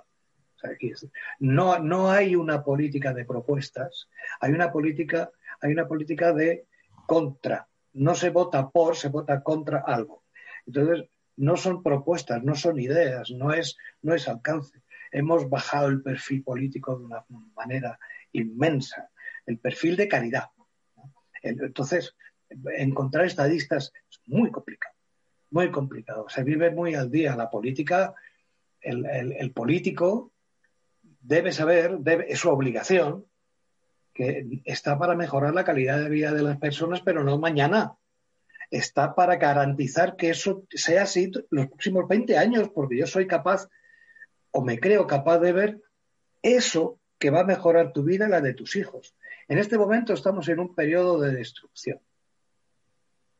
No, 1.40 1.80
no 1.80 2.12
hay 2.12 2.36
una 2.36 2.63
política 2.63 3.13
de 3.13 3.26
propuestas, 3.26 4.10
hay 4.40 4.52
una 4.52 4.72
política, 4.72 5.32
hay 5.62 5.72
una 5.72 5.88
política 5.88 6.34
de 6.34 6.68
contra. 7.06 7.68
No 7.94 8.16
se 8.16 8.32
vota 8.32 8.70
por, 8.70 8.96
se 8.96 9.10
vota 9.10 9.42
contra 9.42 9.80
algo. 9.80 10.24
Entonces, 10.66 11.10
no 11.38 11.56
son 11.58 11.82
propuestas, 11.82 12.43
no 12.43 12.56
son 12.56 12.80
ideas, 12.80 13.32
no 13.32 13.54
es, 13.54 13.78
no 14.02 14.13
es 14.13 14.28
alcance. 14.28 14.82
Hemos 15.12 15.50
bajado 15.50 15.88
el 15.88 16.02
perfil 16.02 16.43
político 16.43 16.97
de 16.97 17.06
una 17.06 17.26
manera 17.56 17.97
inmensa 18.34 19.10
el 19.47 19.58
perfil 19.58 19.95
de 19.95 20.08
calidad. 20.08 20.50
Entonces, 21.41 22.15
encontrar 22.78 23.26
estadistas 23.26 23.91
es 24.10 24.21
muy 24.28 24.52
complicado, 24.52 24.93
muy 25.50 25.71
complicado. 25.71 26.28
Se 26.30 26.43
vive 26.43 26.69
muy 26.69 26.93
al 26.93 27.10
día. 27.10 27.36
La 27.36 27.50
política, 27.50 28.13
el, 28.82 29.52
político 29.54 30.34
debe 31.02 31.52
saber, 31.52 32.00
debe, 32.00 32.32
es 32.32 32.39
su 32.39 32.50
obligación, 32.50 33.26
que 34.13 34.62
está 34.65 34.97
para 34.97 35.15
mejorar 35.15 35.54
la 35.54 35.63
calidad 35.63 36.00
de 36.00 36.10
vida 36.10 36.34
de 36.34 36.43
las 36.43 36.58
personas, 36.58 37.02
pero 37.02 37.23
no 37.23 37.38
mañana. 37.38 37.95
Está 38.70 39.16
para 39.16 39.38
garantizar 39.38 40.16
que 40.16 40.30
eso 40.30 40.66
sea 40.70 41.04
así 41.04 41.32
los 41.50 41.68
próximos 41.68 42.08
20 42.08 42.38
años, 42.38 42.70
porque 42.74 42.98
yo 42.98 43.08
soy 43.08 43.28
capaz 43.28 43.68
o 44.52 44.62
me 44.62 44.80
creo 44.80 45.08
capaz 45.08 45.40
de 45.40 45.54
ver 45.54 45.82
eso 46.42 47.00
que 47.20 47.30
va 47.30 47.42
a 47.42 47.46
mejorar 47.46 47.94
tu 47.94 48.04
vida 48.04 48.28
y 48.28 48.30
la 48.30 48.42
de 48.42 48.54
tus 48.54 48.76
hijos. 48.76 49.16
En 49.48 49.58
este 49.58 49.78
momento 49.78 50.14
estamos 50.14 50.48
en 50.50 50.60
un 50.60 50.76
periodo 50.76 51.20
de 51.20 51.32
destrucción. 51.32 52.00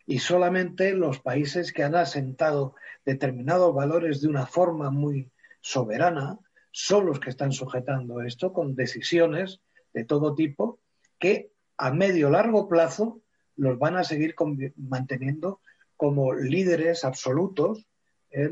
Y 0.06 0.20
solamente 0.20 0.94
los 0.94 1.20
países 1.20 1.74
que 1.74 1.84
han 1.84 1.96
asentado 1.96 2.76
determinados 3.06 3.76
valores 3.76 4.22
de 4.22 4.30
una 4.30 4.46
forma 4.46 4.90
muy 4.90 5.30
soberana 5.60 6.40
son 6.72 7.08
los 7.08 7.20
que 7.20 7.30
están 7.30 7.52
sujetando 7.52 8.22
esto 8.22 8.54
con 8.54 8.76
decisiones 8.76 9.60
de 9.94 10.06
todo 10.06 10.34
tipo 10.34 10.80
que 11.20 11.52
a 11.78 11.92
medio 11.92 12.30
largo 12.30 12.70
plazo 12.70 13.22
los 13.58 13.78
van 13.78 13.98
a 13.98 14.04
seguir 14.04 14.36
manteniendo 14.78 15.62
como 15.96 16.34
líderes 16.34 17.04
absolutos 17.04 17.88
eh, 18.30 18.50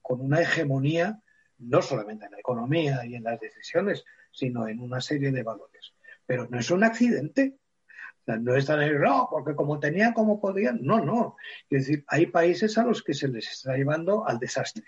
con 0.00 0.20
una 0.20 0.40
hegemonía 0.40 1.20
no 1.58 1.82
solamente 1.82 2.26
en 2.26 2.32
la 2.32 2.38
economía 2.38 3.04
y 3.06 3.14
en 3.14 3.24
las 3.24 3.40
decisiones, 3.40 4.04
sino 4.30 4.68
en 4.68 4.80
una 4.80 5.00
serie 5.00 5.32
de 5.32 5.42
valores. 5.42 5.94
Pero 6.26 6.46
no 6.50 6.58
es 6.58 6.70
un 6.70 6.84
accidente. 6.84 7.56
no 8.26 8.54
están 8.54 8.80
ahí, 8.80 8.92
no, 8.92 9.28
porque 9.30 9.54
como 9.54 9.78
tenían, 9.80 10.12
como 10.12 10.40
podían. 10.40 10.80
No, 10.82 11.00
no. 11.04 11.36
Es 11.70 11.86
decir, 11.86 12.04
hay 12.08 12.26
países 12.26 12.76
a 12.78 12.84
los 12.84 13.02
que 13.02 13.14
se 13.14 13.28
les 13.28 13.50
está 13.50 13.76
llevando 13.76 14.26
al 14.26 14.38
desastre, 14.38 14.84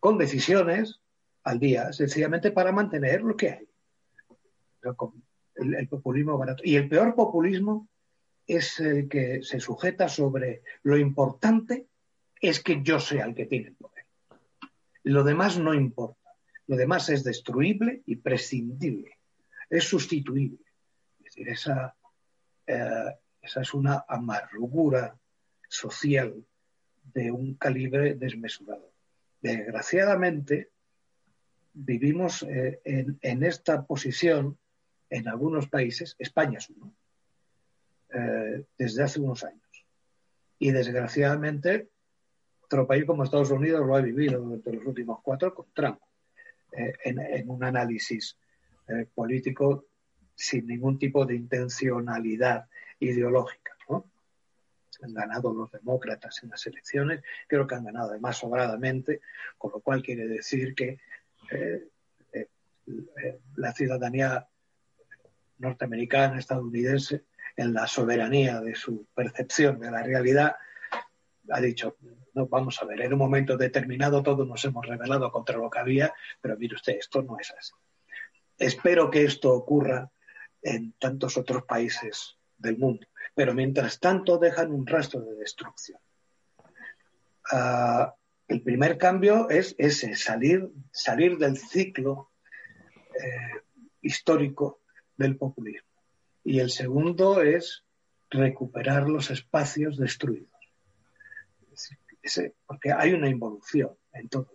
con 0.00 0.18
decisiones 0.18 1.00
al 1.44 1.58
día, 1.58 1.92
sencillamente 1.92 2.50
para 2.50 2.72
mantener 2.72 3.22
lo 3.22 3.36
que 3.36 3.50
hay. 3.50 3.68
El 5.54 5.88
populismo 5.88 6.36
barato. 6.36 6.62
Y 6.66 6.76
el 6.76 6.88
peor 6.88 7.14
populismo 7.14 7.88
es 8.46 8.80
el 8.80 9.08
que 9.08 9.42
se 9.42 9.60
sujeta 9.60 10.08
sobre 10.08 10.62
lo 10.82 10.96
importante 10.96 11.86
es 12.40 12.60
que 12.60 12.82
yo 12.82 12.98
sea 12.98 13.24
el 13.24 13.34
que 13.34 13.46
tiene 13.46 13.68
el 13.68 13.76
poder. 13.76 14.04
Lo 15.04 15.24
demás 15.24 15.58
no 15.58 15.74
importa. 15.74 16.34
Lo 16.66 16.76
demás 16.76 17.08
es 17.08 17.24
destruible 17.24 18.02
y 18.06 18.16
prescindible. 18.16 19.18
Es 19.70 19.84
sustituible. 19.84 20.64
Es 21.18 21.24
decir, 21.24 21.48
esa, 21.48 21.96
eh, 22.66 23.16
esa 23.40 23.60
es 23.60 23.74
una 23.74 24.04
amargura 24.08 25.18
social 25.68 26.44
de 27.14 27.30
un 27.30 27.54
calibre 27.54 28.14
desmesurado. 28.14 28.92
Desgraciadamente, 29.40 30.70
vivimos 31.72 32.42
eh, 32.42 32.80
en, 32.84 33.18
en, 33.22 33.42
esta 33.42 33.84
posición 33.84 34.58
en 35.10 35.28
algunos 35.28 35.68
países, 35.68 36.16
España 36.18 36.58
es 36.58 36.70
uno, 36.70 36.94
eh, 38.14 38.66
desde 38.76 39.02
hace 39.02 39.20
unos 39.20 39.42
años. 39.42 39.86
Y 40.58 40.70
desgraciadamente, 40.70 41.88
otro 42.62 42.86
país 42.86 43.06
como 43.06 43.24
Estados 43.24 43.50
Unidos 43.50 43.86
lo 43.86 43.96
ha 43.96 44.02
vivido 44.02 44.38
durante 44.38 44.72
los 44.72 44.84
últimos 44.86 45.20
cuatro 45.22 45.54
con 45.54 45.66
Trump, 45.72 45.98
eh, 46.72 46.92
en, 47.04 47.48
un 47.48 47.64
análisis 47.64 48.36
eh, 48.88 49.06
político 49.14 49.86
sin 50.34 50.66
ningún 50.66 50.98
tipo 50.98 51.24
de 51.24 51.36
intencionalidad 51.36 52.68
ideológica. 52.98 53.72
Han 55.04 55.14
ganado 55.14 55.52
los 55.52 55.72
demócratas 55.72 56.44
en 56.44 56.50
las 56.50 56.64
elecciones, 56.64 57.24
creo 57.48 57.66
que 57.66 57.74
han 57.74 57.84
ganado 57.84 58.10
además 58.10 58.36
sobradamente, 58.36 59.20
con 59.58 59.72
lo 59.72 59.80
cual 59.80 60.00
quiere 60.00 60.28
decir 60.28 60.76
que 60.76 61.00
la 63.56 63.72
ciudadanía 63.72 64.46
norteamericana, 65.58 66.38
estadounidense, 66.38 67.24
en 67.56 67.74
la 67.74 67.86
soberanía 67.86 68.60
de 68.60 68.74
su 68.74 69.06
percepción 69.14 69.78
de 69.78 69.90
la 69.90 70.02
realidad, 70.02 70.56
ha 71.50 71.60
dicho, 71.60 71.96
no, 72.34 72.46
vamos 72.46 72.80
a 72.80 72.86
ver, 72.86 73.02
en 73.02 73.12
un 73.12 73.18
momento 73.18 73.56
determinado 73.56 74.22
todos 74.22 74.46
nos 74.46 74.64
hemos 74.64 74.86
rebelado 74.86 75.30
contra 75.30 75.58
lo 75.58 75.68
que 75.68 75.78
había, 75.78 76.14
pero 76.40 76.56
mire 76.56 76.76
usted, 76.76 76.96
esto 76.98 77.22
no 77.22 77.38
es 77.38 77.52
así. 77.58 77.72
Espero 78.58 79.10
que 79.10 79.24
esto 79.24 79.52
ocurra 79.52 80.10
en 80.62 80.92
tantos 80.92 81.36
otros 81.36 81.64
países 81.64 82.36
del 82.56 82.78
mundo, 82.78 83.06
pero 83.34 83.54
mientras 83.54 83.98
tanto 83.98 84.38
dejan 84.38 84.72
un 84.72 84.86
rastro 84.86 85.20
de 85.20 85.34
destrucción. 85.34 85.98
Ah, 87.50 88.14
el 88.48 88.62
primer 88.62 88.98
cambio 88.98 89.48
es 89.50 89.74
ese, 89.78 90.14
salir, 90.14 90.70
salir 90.90 91.38
del 91.38 91.56
ciclo 91.56 92.30
eh, 93.14 93.60
histórico 94.00 94.80
del 95.16 95.36
populismo 95.36 95.91
y 96.44 96.60
el 96.60 96.70
segundo 96.70 97.42
es 97.42 97.84
recuperar 98.30 99.08
los 99.08 99.30
espacios 99.30 99.96
destruidos. 99.96 100.48
porque 102.66 102.92
hay 102.92 103.12
una 103.12 103.28
involución 103.28 103.90
en 104.12 104.28
todo 104.28 104.48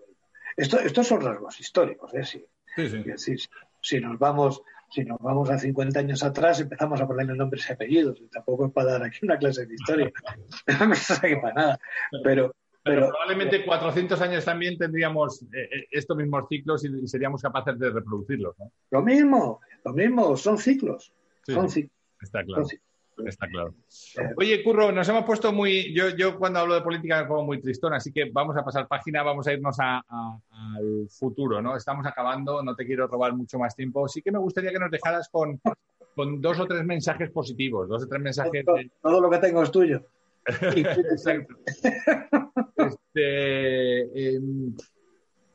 Esto, 0.56 0.80
estos 0.80 1.08
son 1.08 1.22
rasgos 1.22 1.60
históricos, 1.60 2.14
¿eh? 2.14 2.24
Sí. 2.24 3.36
si 3.82 4.00
nos 4.00 4.20
vamos 4.20 4.62
si 4.90 5.04
nos 5.04 5.20
vamos 5.20 5.50
a 5.50 5.60
50 5.60 6.00
años 6.00 6.24
atrás, 6.24 6.60
empezamos 6.60 7.02
a 7.02 7.08
ponerle 7.08 7.36
nombres 7.36 7.70
y 7.70 7.74
apellidos. 7.74 8.22
Tampoco 8.32 8.68
es 8.68 8.72
para 8.72 8.94
dar 8.94 9.04
aquí 9.04 9.20
una 9.24 9.38
clase 9.38 9.66
de 9.66 9.76
historia. 9.76 10.12
no 10.88 10.96
sé 10.96 11.38
para 11.42 11.54
nada. 11.54 11.80
Pero, 12.24 12.56
pero, 12.84 13.10
probablemente 13.10 13.66
400 13.66 14.22
años 14.22 14.46
también 14.46 14.78
tendríamos 14.78 15.42
eh, 15.44 15.48
eh, 15.72 15.88
estos 15.92 16.16
mismos 16.16 16.46
ciclos 16.48 16.86
y, 16.86 17.08
seríamos 17.08 17.42
capaces 17.42 17.78
de 17.78 17.90
reproducirlos. 17.90 18.56
Lo 18.92 19.02
mismo, 19.02 19.60
lo 19.84 19.94
mismo, 19.94 20.38
son 20.38 20.58
ciclos. 20.58 21.14
Está 22.22 22.44
claro. 22.44 22.66
Está 23.26 23.48
claro. 23.48 23.74
Oye, 24.38 24.64
Curro, 24.64 24.92
nos 24.92 25.10
hemos 25.10 25.26
puesto 25.26 25.52
muy. 25.52 25.94
Yo, 25.94 26.10
yo 26.10 26.38
cuando 26.38 26.60
hablo 26.60 26.76
de 26.76 26.82
política 26.82 27.22
me 27.22 27.28
pongo 27.28 27.46
muy 27.46 27.60
tristón, 27.60 27.94
así 27.94 28.12
que 28.12 28.30
vamos 28.32 28.56
a 28.58 28.64
pasar 28.64 28.88
página, 28.88 29.24
vamos 29.24 29.48
a 29.48 29.54
irnos 29.54 29.78
al 29.80 31.08
futuro, 31.10 31.62
¿no? 31.62 31.76
Estamos 31.76 32.06
acabando, 32.06 32.62
no 32.62 32.76
te 32.76 32.86
quiero 32.86 33.08
robar 33.08 33.34
mucho 33.34 33.58
más 33.58 33.76
tiempo. 33.76 34.08
Sí 34.08 34.22
que 34.22 34.32
me 34.32 34.38
gustaría 34.38 34.72
que 34.72 34.80
nos 34.80 34.92
dejaras 34.92 35.30
con, 35.30 35.60
con 36.16 36.42
dos 36.42 36.60
o 36.60 36.68
tres 36.68 36.84
mensajes 36.86 37.32
positivos, 37.32 37.90
dos 37.90 38.04
o 38.04 38.08
tres 38.08 38.22
mensajes. 38.22 38.64
Todo, 39.02 39.22
lo 39.22 39.30
que 39.30 39.40
tengo 39.40 39.64
es 39.64 39.72
tuyo. 39.72 40.06
Exacto. 40.46 41.56
Este, 42.78 44.36
em, 44.36 44.76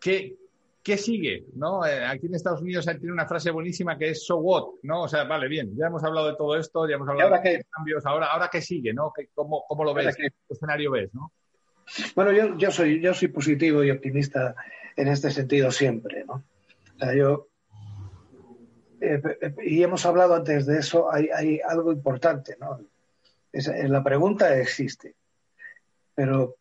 ¿qué, 0.01 0.37
¿qué 0.83 0.97
sigue? 0.97 1.47
¿No? 1.55 1.87
Eh, 1.87 2.05
aquí 2.05 2.27
en 2.27 2.35
Estados 2.35 2.61
Unidos 2.61 2.85
tiene 2.85 3.13
una 3.13 3.27
frase 3.27 3.51
buenísima 3.51 3.97
que 3.97 4.11
es 4.11 4.27
so 4.27 4.39
what, 4.39 4.65
¿no? 4.83 5.03
O 5.03 5.09
sea, 5.09 5.25
vale, 5.25 5.49
bien, 5.49 5.77
ya 5.77 5.87
hemos 5.87 6.03
hablado 6.03 6.29
de 6.29 6.37
todo 6.37 6.57
esto, 6.57 6.89
ya 6.89 6.97
hemos 6.97 7.09
hablado 7.09 7.31
de 7.31 7.57
los 7.59 7.67
cambios, 7.71 8.07
ahora, 8.07 8.27
ahora 8.27 8.49
qué 8.51 8.61
sigue, 8.61 8.93
¿no? 8.93 9.13
¿Cómo, 9.35 9.65
cómo 9.69 9.85
lo 9.85 9.95
ves? 9.95 10.17
¿Qué 10.17 10.29
escenario 10.49 10.91
ves, 10.91 11.15
no? 11.15 11.33
Bueno, 12.15 12.33
yo, 12.33 12.57
yo, 12.57 12.71
soy, 12.71 13.01
yo 13.01 13.15
soy 13.15 13.29
positivo 13.29 13.85
y 13.85 13.91
optimista 13.91 14.55
en 14.97 15.09
este 15.09 15.31
sentido 15.31 15.71
siempre, 15.71 16.25
¿no? 16.25 16.45
O 16.95 16.99
sea, 16.99 17.15
yo... 17.15 17.49
Eh, 19.01 19.21
eh, 19.41 19.55
y 19.65 19.83
hemos 19.83 20.07
hablado 20.07 20.35
antes 20.35 20.65
de 20.67 20.79
eso, 20.79 21.13
hay, 21.13 21.29
hay 21.35 21.61
algo 21.67 21.93
importante, 21.93 22.57
¿no? 22.61 22.81
Es, 23.53 23.69
la 23.69 24.03
pregunta 24.03 24.57
existe, 24.59 25.15
pero 26.15 26.57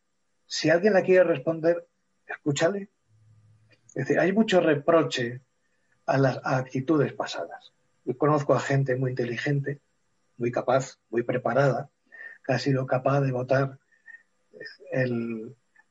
si 0.45 0.69
alguien 0.69 0.93
la 0.93 1.03
quiere 1.03 1.23
responder, 1.23 1.87
escúchale 2.27 2.89
es 3.93 4.07
decir, 4.07 4.19
hay 4.19 4.31
mucho 4.31 4.61
reproche 4.61 5.41
a 6.05 6.17
las 6.17 6.39
actitudes 6.43 7.13
pasadas. 7.13 7.73
Yo 8.05 8.17
conozco 8.17 8.53
a 8.53 8.59
gente 8.59 8.95
muy 8.95 9.11
inteligente, 9.11 9.79
muy 10.37 10.51
capaz, 10.51 10.97
muy 11.09 11.23
preparada, 11.23 11.89
que 12.45 12.53
ha 12.53 12.59
sido 12.59 12.85
capaz 12.85 13.21
de 13.21 13.31
votar 13.31 13.79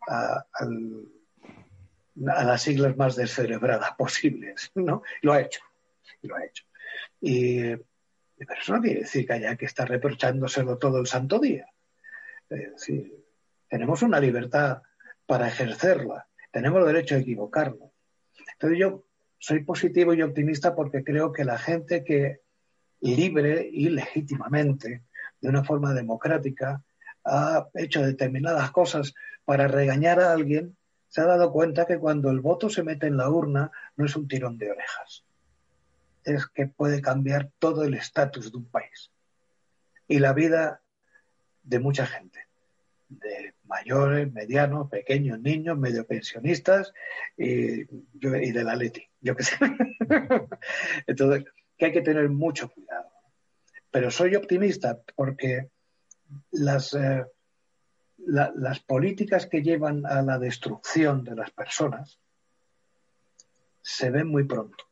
a, 0.09 0.47
las 2.17 2.63
siglas 2.63 2.97
más 2.97 3.17
descerebradas 3.17 3.93
posibles, 3.99 4.73
¿no? 4.75 5.03
Lo 5.23 5.33
ha 5.33 5.41
hecho, 5.43 5.61
lo 6.23 6.37
ha 6.37 6.45
hecho. 6.45 6.65
Y, 7.21 7.77
pero 8.47 8.61
eso 8.61 8.73
no 8.75 8.81
quiere 8.81 9.01
decir 9.01 9.27
que 9.27 9.35
haya 9.35 9.57
que 9.57 9.67
estar 9.67 9.89
reprochándoselo 9.89 10.79
todo 10.79 10.99
el 10.99 11.07
santo 11.07 11.39
día. 11.39 11.67
Tenemos 13.69 14.03
una 14.03 14.19
libertad 14.19 14.83
para 15.27 15.47
ejercerla, 15.47 16.27
tenemos 16.51 16.85
derecho 16.87 17.15
a 17.15 17.19
equivocarnos. 17.19 17.91
Entonces 18.53 18.79
yo 18.79 19.05
soy 19.39 19.65
positivo 19.65 20.15
y 20.15 20.23
optimista 20.23 20.75
porque 20.75 21.03
creo 21.03 21.33
que 21.33 21.45
la 21.45 21.59
gente 21.59 22.05
que 22.05 22.41
libre 23.01 23.69
y 23.73 23.89
legítimamente, 23.89 25.03
de 25.41 25.49
una 25.49 25.65
forma 25.65 25.95
democrática, 25.95 26.83
ha 27.25 27.69
hecho 27.75 28.03
determinadas 28.03 28.71
cosas 28.71 29.15
para 29.45 29.69
regañar 29.69 30.21
a 30.21 30.33
alguien, 30.33 30.77
se 31.09 31.21
ha 31.21 31.25
dado 31.25 31.53
cuenta 31.53 31.87
que 31.87 31.99
cuando 31.99 32.31
el 32.31 32.41
voto 32.41 32.71
se 32.71 32.83
mete 32.83 33.07
en 33.07 33.17
la 33.17 33.29
urna 33.29 33.71
no 33.97 34.05
es 34.05 34.15
un 34.17 34.29
tirón 34.29 34.59
de 34.59 34.71
orejas, 34.71 35.25
es 36.25 36.47
que 36.47 36.67
puede 36.67 37.01
cambiar 37.01 37.51
todo 37.59 37.85
el 37.85 37.95
estatus 37.95 38.53
de 38.53 38.59
un 38.59 38.67
país 38.67 39.11
y 40.07 40.19
la 40.19 40.33
vida 40.33 40.83
de 41.63 41.79
mucha 41.79 42.07
gente, 42.07 42.47
de 43.11 43.55
mayores, 43.65 44.33
medianos, 44.33 44.89
pequeños, 44.89 45.41
niños, 45.41 45.77
medio 45.77 46.07
pensionistas 46.07 46.93
y, 47.37 47.85
de 48.15 48.65
la 48.65 48.77
Leti, 48.77 49.07
yo 49.21 49.35
qué 49.37 49.43
sé. 49.43 49.57
Entonces, 51.07 51.45
que 51.77 51.87
hay 51.87 51.93
que 51.93 52.03
tener 52.03 52.29
mucho 52.31 52.71
cuidado. 52.71 53.11
Pero 53.91 54.11
soy 54.11 54.37
optimista 54.37 55.01
porque 55.17 55.71
las, 56.53 56.95
eh, 56.95 57.25
las 58.19 58.81
políticas 58.81 59.47
que 59.47 59.63
llevan 59.63 60.07
a 60.07 60.23
la 60.23 60.39
destrucción 60.39 61.25
de 61.25 61.35
las 61.35 61.51
personas 61.51 62.21
se 63.83 64.11
ven 64.11 64.29
muy 64.29 64.45
pronto, 64.45 64.85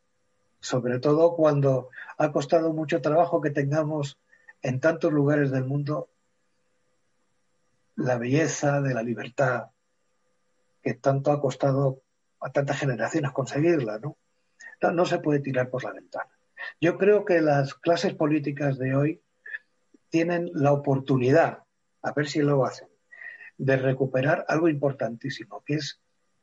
sobre 0.61 0.99
todo 0.99 1.37
cuando 1.37 1.91
ha 2.17 2.33
costado 2.33 2.73
mucho 2.73 3.01
trabajo 3.01 3.41
que 3.41 3.51
tengamos 3.51 4.19
en 4.63 4.81
tantos 4.81 5.13
lugares 5.13 5.53
del 5.53 5.65
mundo 5.65 6.11
la 7.99 8.17
belleza 8.17 8.81
de 8.81 8.95
la 8.95 9.03
libertad 9.03 9.71
que 10.83 10.95
tanto 10.95 11.33
ha 11.33 11.41
costado 11.41 12.03
a 12.41 12.51
tantas 12.51 12.79
generaciones 12.79 13.33
conseguirla, 13.33 13.99
¿no? 13.99 14.17
No, 14.93 15.05
se 15.05 15.19
puede 15.19 15.41
tirar 15.41 15.69
por 15.69 15.83
la 15.83 15.93
ventana. 15.93 16.31
Yo 16.81 16.97
creo 16.97 17.25
que 17.25 17.41
las 17.41 17.75
clases 17.75 18.15
políticas 18.15 18.79
de 18.79 18.95
hoy 18.95 19.21
tienen 20.11 20.49
la 20.55 20.73
oportunidad, 20.73 21.65
a 22.03 22.13
ver 22.13 22.29
si 22.29 22.41
lo 22.41 22.65
hacen, 22.65 22.89
de 23.57 23.77
recuperar 23.77 24.45
algo 24.47 24.69
importantísimo, 24.69 25.65
que 25.67 25.75
es 25.75 26.01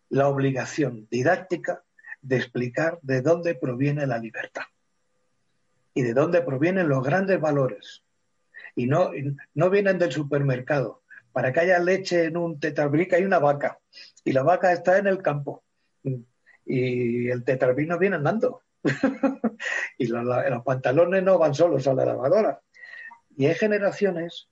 la 0.09 0.27
obligación 0.27 1.07
didáctica 1.09 1.83
de 2.21 2.35
explicar 2.35 2.99
de 3.01 3.21
dónde 3.21 3.55
proviene 3.55 4.05
la 4.05 4.17
libertad 4.17 4.63
y 5.93 6.01
de 6.01 6.13
dónde 6.13 6.41
provienen 6.41 6.89
los 6.89 7.01
grandes 7.01 7.39
valores. 7.39 8.03
Y 8.75 8.87
no, 8.87 9.11
no 9.53 9.69
vienen 9.69 9.97
del 9.97 10.11
supermercado. 10.11 11.04
Para 11.35 11.51
que 11.51 11.59
haya 11.59 11.79
leche 11.79 12.23
en 12.23 12.37
un 12.37 12.61
tetrabric 12.61 13.11
hay 13.11 13.25
una 13.25 13.39
vaca 13.39 13.77
y 14.23 14.31
la 14.31 14.41
vaca 14.41 14.71
está 14.71 14.97
en 14.97 15.07
el 15.07 15.21
campo 15.21 15.65
y 16.65 17.29
el 17.29 17.43
tetrabric 17.43 17.89
no 17.89 17.99
viene 17.99 18.15
andando. 18.15 18.61
y 19.97 20.07
los, 20.07 20.63
pantalones 20.63 21.23
no 21.23 21.37
van 21.37 21.53
solos 21.53 21.85
a 21.87 21.93
la 21.93 22.05
lavadora. 22.05 22.61
Y 23.35 23.47
hay 23.47 23.55
generaciones 23.55 24.47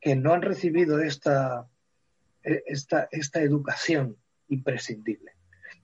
que 0.00 0.16
no 0.16 0.32
han 0.32 0.42
recibido 0.42 0.98
esta, 0.98 1.68
esta, 2.42 3.06
esta 3.12 3.40
educación 3.40 4.16
imprescindible. 4.48 5.36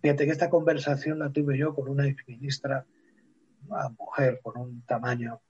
Fíjate 0.03 0.27
que 0.27 0.33
esta 0.33 0.51
conversación 0.51 1.21
la 1.21 1.31
tuve 1.31 1.59
yo 1.59 1.77
con 1.77 1.89
una 1.89 2.09
exministra, 2.09 2.85
una 3.69 3.91
mujer 3.91 4.41
con 4.43 4.61
un 4.61 4.85
tamaño 4.85 5.43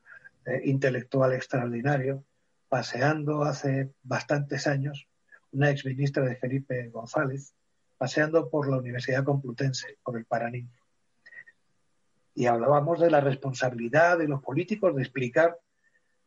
eh, 0.45 0.61
intelectual 0.65 1.33
extraordinario, 1.33 2.23
paseando 2.71 3.43
hace 3.43 3.93
bastantes 4.05 4.69
años, 4.69 5.09
una 5.51 5.71
exministra 5.71 6.25
de 6.25 6.37
Felipe 6.37 6.89
González, 6.89 7.53
paseando 7.99 8.49
por 8.49 8.71
la 8.71 8.79
Universidad 8.79 9.25
Complutense, 9.25 9.99
por 10.05 10.17
el 10.17 10.25
Paraninfo. 10.25 10.83
Y 12.35 12.47
hablábamos 12.47 13.01
de 13.01 13.11
la 13.11 13.21
responsabilidad 13.21 14.19
de 14.19 14.29
los 14.29 14.41
políticos 14.41 14.95
de 14.95 15.03
explicar 15.03 15.59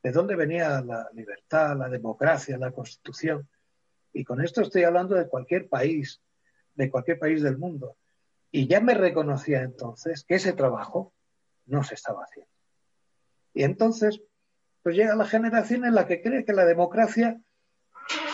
de 0.04 0.12
dónde 0.12 0.36
venía 0.36 0.82
la 0.82 1.10
libertad, 1.14 1.78
la 1.78 1.88
democracia, 1.88 2.58
la 2.58 2.72
constitución. 2.72 3.48
Y 4.12 4.26
con 4.26 4.44
esto 4.44 4.62
estoy 4.62 4.84
hablando 4.84 5.16
de 5.16 5.30
cualquier 5.30 5.70
país, 5.70 6.22
de 6.76 6.92
cualquier 6.92 7.20
país 7.20 7.42
del 7.42 7.58
mundo. 7.58 7.96
Y 8.52 8.68
ya 8.68 8.82
me 8.82 8.96
reconocía 8.96 9.62
entonces 9.62 10.26
que 10.26 10.36
ese 10.36 10.52
trabajo 10.52 11.14
no 11.68 11.86
se 11.86 11.96
estaba 11.96 12.26
haciendo. 12.26 12.52
Y 13.54 13.64
entonces, 13.64 14.22
pues 14.84 14.96
llega 14.96 15.16
la 15.16 15.26
generación 15.26 15.86
en 15.86 15.96
la 15.96 16.06
que 16.06 16.22
cree 16.22 16.44
que 16.44 16.54
la 16.54 16.66
democracia, 16.66 17.40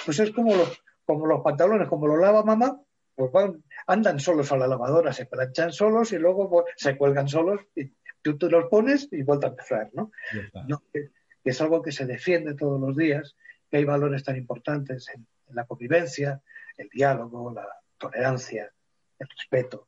pues 0.05 0.19
es 0.19 0.31
como 0.31 0.55
los, 0.55 0.83
como 1.05 1.27
los 1.27 1.41
pantalones, 1.41 1.87
como 1.87 2.07
los 2.07 2.19
lava 2.19 2.43
mamá, 2.43 2.81
pues 3.15 3.31
van, 3.31 3.63
andan 3.85 4.19
solos 4.19 4.51
a 4.51 4.57
la 4.57 4.67
lavadora, 4.67 5.13
se 5.13 5.27
planchan 5.27 5.71
solos 5.71 6.11
y 6.11 6.17
luego 6.17 6.49
pues, 6.49 6.65
se 6.75 6.97
cuelgan 6.97 7.27
solos 7.27 7.61
y 7.75 7.93
tú, 8.21 8.37
tú 8.37 8.49
los 8.49 8.65
pones 8.65 9.07
y 9.11 9.23
vuelta 9.23 9.47
a 9.47 9.49
empezar, 9.51 9.89
¿no? 9.93 10.11
que, 10.93 11.11
es 11.43 11.61
algo 11.61 11.81
que 11.81 11.91
se 11.91 12.05
defiende 12.05 12.55
todos 12.55 12.79
los 12.79 12.95
días, 12.95 13.35
que 13.69 13.77
hay 13.77 13.85
valores 13.85 14.23
tan 14.23 14.35
importantes 14.35 15.07
en 15.09 15.25
la 15.55 15.65
convivencia, 15.65 16.41
el 16.77 16.89
diálogo, 16.89 17.51
la 17.53 17.67
tolerancia, 17.97 18.71
el 19.19 19.27
respeto, 19.27 19.87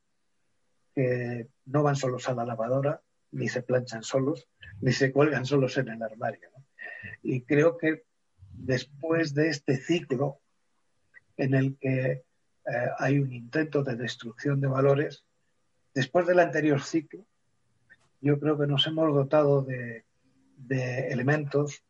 que 0.94 1.48
no 1.66 1.84
van 1.84 1.96
solos 1.96 2.28
a 2.30 2.34
la 2.34 2.46
lavadora, 2.46 3.02
ni 3.32 3.48
se 3.48 3.62
planchan 3.62 4.04
solos, 4.04 4.48
ni 4.82 4.92
se 4.92 5.12
cuelgan 5.12 5.46
solos 5.46 5.78
en 5.78 5.90
el 5.90 6.02
armario. 6.02 6.50
Y 7.24 7.42
creo 7.44 7.78
que 7.78 8.04
después 8.54 9.34
de 9.34 9.50
este 9.50 9.78
ciclo 9.78 10.40
en 11.38 11.54
el 11.54 11.78
que 11.78 12.12
eh, 12.12 12.24
hay 12.98 13.20
un 13.20 13.34
intento 13.34 13.84
de 13.84 13.96
destrucción 13.96 14.62
de 14.62 14.68
valores, 14.68 15.26
después 15.94 16.28
del 16.28 16.40
anterior 16.40 16.82
ciclo, 16.82 17.26
yo 18.22 18.40
creo 18.40 18.58
que 18.58 18.68
nos 18.68 18.86
hemos 18.86 19.14
dotado 19.14 19.64
de, 19.64 20.06
de 20.58 21.08
elementos 21.08 21.84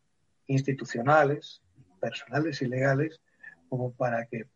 institucionales, 0.46 1.62
personales 2.00 2.62
y 2.62 2.66
legales 2.66 3.20
como 3.68 3.92
para 3.92 4.26
que, 4.26 4.48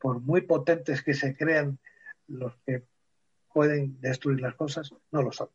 por 0.00 0.20
muy 0.20 0.42
potentes 0.42 1.02
que 1.02 1.14
se 1.14 1.36
crean 1.36 1.78
los 2.26 2.56
que 2.66 2.84
pueden 3.52 4.00
destruir 4.00 4.40
las 4.40 4.54
cosas, 4.54 4.92
no 5.10 5.22
lo 5.22 5.32
son. 5.32 5.48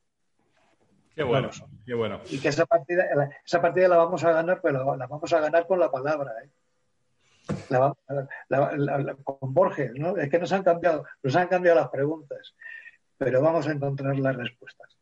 Qué 1.16 1.24
bueno, 1.24 1.50
qué 1.86 1.94
bueno. 1.94 2.20
Y 2.30 2.40
que 2.40 2.50
esa 2.50 2.66
partida, 2.66 3.06
esa 3.46 3.62
partida 3.62 3.88
la 3.88 3.98
vamos 3.98 4.24
a 4.26 4.34
ganar, 4.34 4.60
pero 4.62 4.96
la, 4.98 5.08
vamos 5.08 5.32
a 5.32 5.40
ganar 5.40 5.66
con 5.66 5.80
la 5.80 5.90
palabra. 5.90 6.34
¿eh? 6.44 6.50
con 9.24 9.54
Borges, 9.54 9.92
¿no? 9.96 10.18
Es 10.18 10.30
que 10.30 10.40
nos 10.40 10.52
han 10.52 10.64
cambiado, 10.64 11.06
nos 11.22 11.36
han 11.36 11.48
cambiado 11.48 11.80
las 11.80 11.90
preguntas, 11.90 12.56
pero 13.18 13.42
vamos 13.42 13.68
a 13.68 13.72
encontrar 13.72 14.18
las 14.18 14.36
respuestas. 14.36 14.98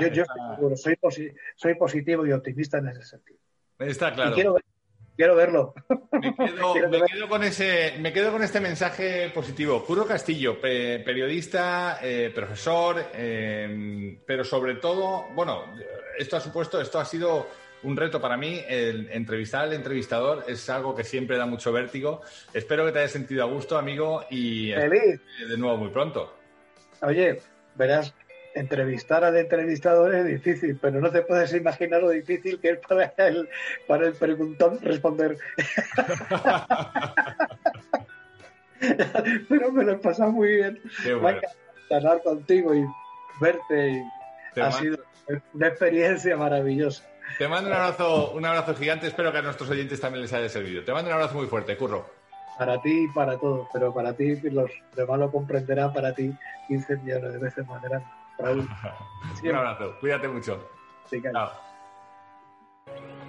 yo, 0.00 0.06
yo 0.06 0.24
soy, 0.76 0.96
soy, 1.56 1.74
positivo 1.74 2.24
y 2.26 2.32
optimista 2.32 2.78
en 2.78 2.88
ese 2.88 3.02
sentido. 3.02 3.38
Está 3.78 4.12
claro 4.14 4.34
quiero 4.34 4.56
verlo. 5.16 5.74
Me 6.12 6.34
quedo, 7.12 7.28
con, 7.28 7.42
ese, 7.42 7.94
me 8.00 8.12
quedo 8.12 8.32
con 8.32 8.42
este 8.42 8.60
mensaje 8.60 9.30
positivo. 9.30 9.84
Puro 9.84 10.06
Castillo, 10.06 10.60
periodista, 10.60 11.98
eh, 12.02 12.30
profesor, 12.34 13.10
em, 13.14 14.18
pero 14.26 14.44
sobre 14.44 14.76
todo, 14.76 15.26
bueno, 15.34 15.74
esto 16.18 16.36
ha 16.36 16.40
supuesto, 16.40 16.80
esto 16.80 16.98
ha 16.98 17.04
sido 17.04 17.46
un 17.82 17.96
reto 17.96 18.20
para 18.20 18.36
mí. 18.36 18.60
El 18.66 19.08
entrevistar 19.10 19.62
al 19.64 19.72
entrevistador 19.72 20.44
es 20.48 20.68
algo 20.70 20.94
que 20.94 21.04
siempre 21.04 21.36
da 21.36 21.46
mucho 21.46 21.72
vértigo. 21.72 22.22
Espero 22.52 22.84
que 22.84 22.92
te 22.92 23.00
hayas 23.00 23.12
sentido 23.12 23.42
a 23.44 23.46
gusto, 23.46 23.78
amigo, 23.78 24.24
y 24.30 24.70
de 24.70 25.56
nuevo 25.56 25.76
muy 25.76 25.90
pronto. 25.90 26.36
Oye, 27.02 27.40
verás, 27.74 28.14
entrevistar 28.54 29.24
al 29.24 29.36
entrevistador 29.36 30.14
es 30.14 30.26
difícil, 30.26 30.78
pero 30.80 31.00
no 31.00 31.10
te 31.10 31.22
puedes 31.22 31.52
imaginar 31.54 32.02
lo 32.02 32.10
difícil 32.10 32.60
que 32.60 32.70
es 32.70 32.78
para 32.78 33.12
el, 33.28 33.48
para 33.86 34.06
el 34.06 34.14
preguntón 34.14 34.78
responder. 34.80 35.38
pero 39.48 39.72
me 39.72 39.84
lo 39.84 39.92
he 39.92 39.98
pasado 39.98 40.32
muy 40.32 40.56
bien. 40.56 40.80
Qué 41.02 41.14
bueno. 41.14 41.40
hablar 41.90 42.22
contigo 42.22 42.74
y 42.74 42.84
verte. 43.40 44.04
ha 44.60 44.72
sido 44.72 44.98
una 45.54 45.68
experiencia 45.68 46.36
maravillosa. 46.36 47.04
Te 47.38 47.48
mando 47.48 47.70
un 47.70 47.76
abrazo, 47.76 48.32
un 48.32 48.44
abrazo 48.44 48.74
gigante. 48.74 49.06
Espero 49.06 49.32
que 49.32 49.38
a 49.38 49.42
nuestros 49.42 49.70
oyentes 49.70 50.00
también 50.00 50.22
les 50.22 50.32
haya 50.32 50.48
servido. 50.48 50.84
Te 50.84 50.92
mando 50.92 51.08
un 51.08 51.14
abrazo 51.14 51.36
muy 51.36 51.46
fuerte, 51.46 51.76
Curro. 51.76 52.06
Para 52.58 52.80
ti 52.82 53.04
y 53.04 53.08
para 53.08 53.38
todos, 53.38 53.66
pero 53.72 53.94
para 53.94 54.12
ti, 54.12 54.36
los 54.42 54.70
demás 54.94 55.18
lo 55.18 55.32
comprenderán, 55.32 55.92
para 55.92 56.14
ti 56.14 56.32
15 56.68 56.98
millones 56.98 57.32
de 57.32 57.38
veces 57.38 57.66
más 57.66 57.82
grande. 57.82 58.06
Un 59.42 59.54
abrazo, 59.54 59.96
cuídate 60.00 60.28
mucho. 60.28 60.58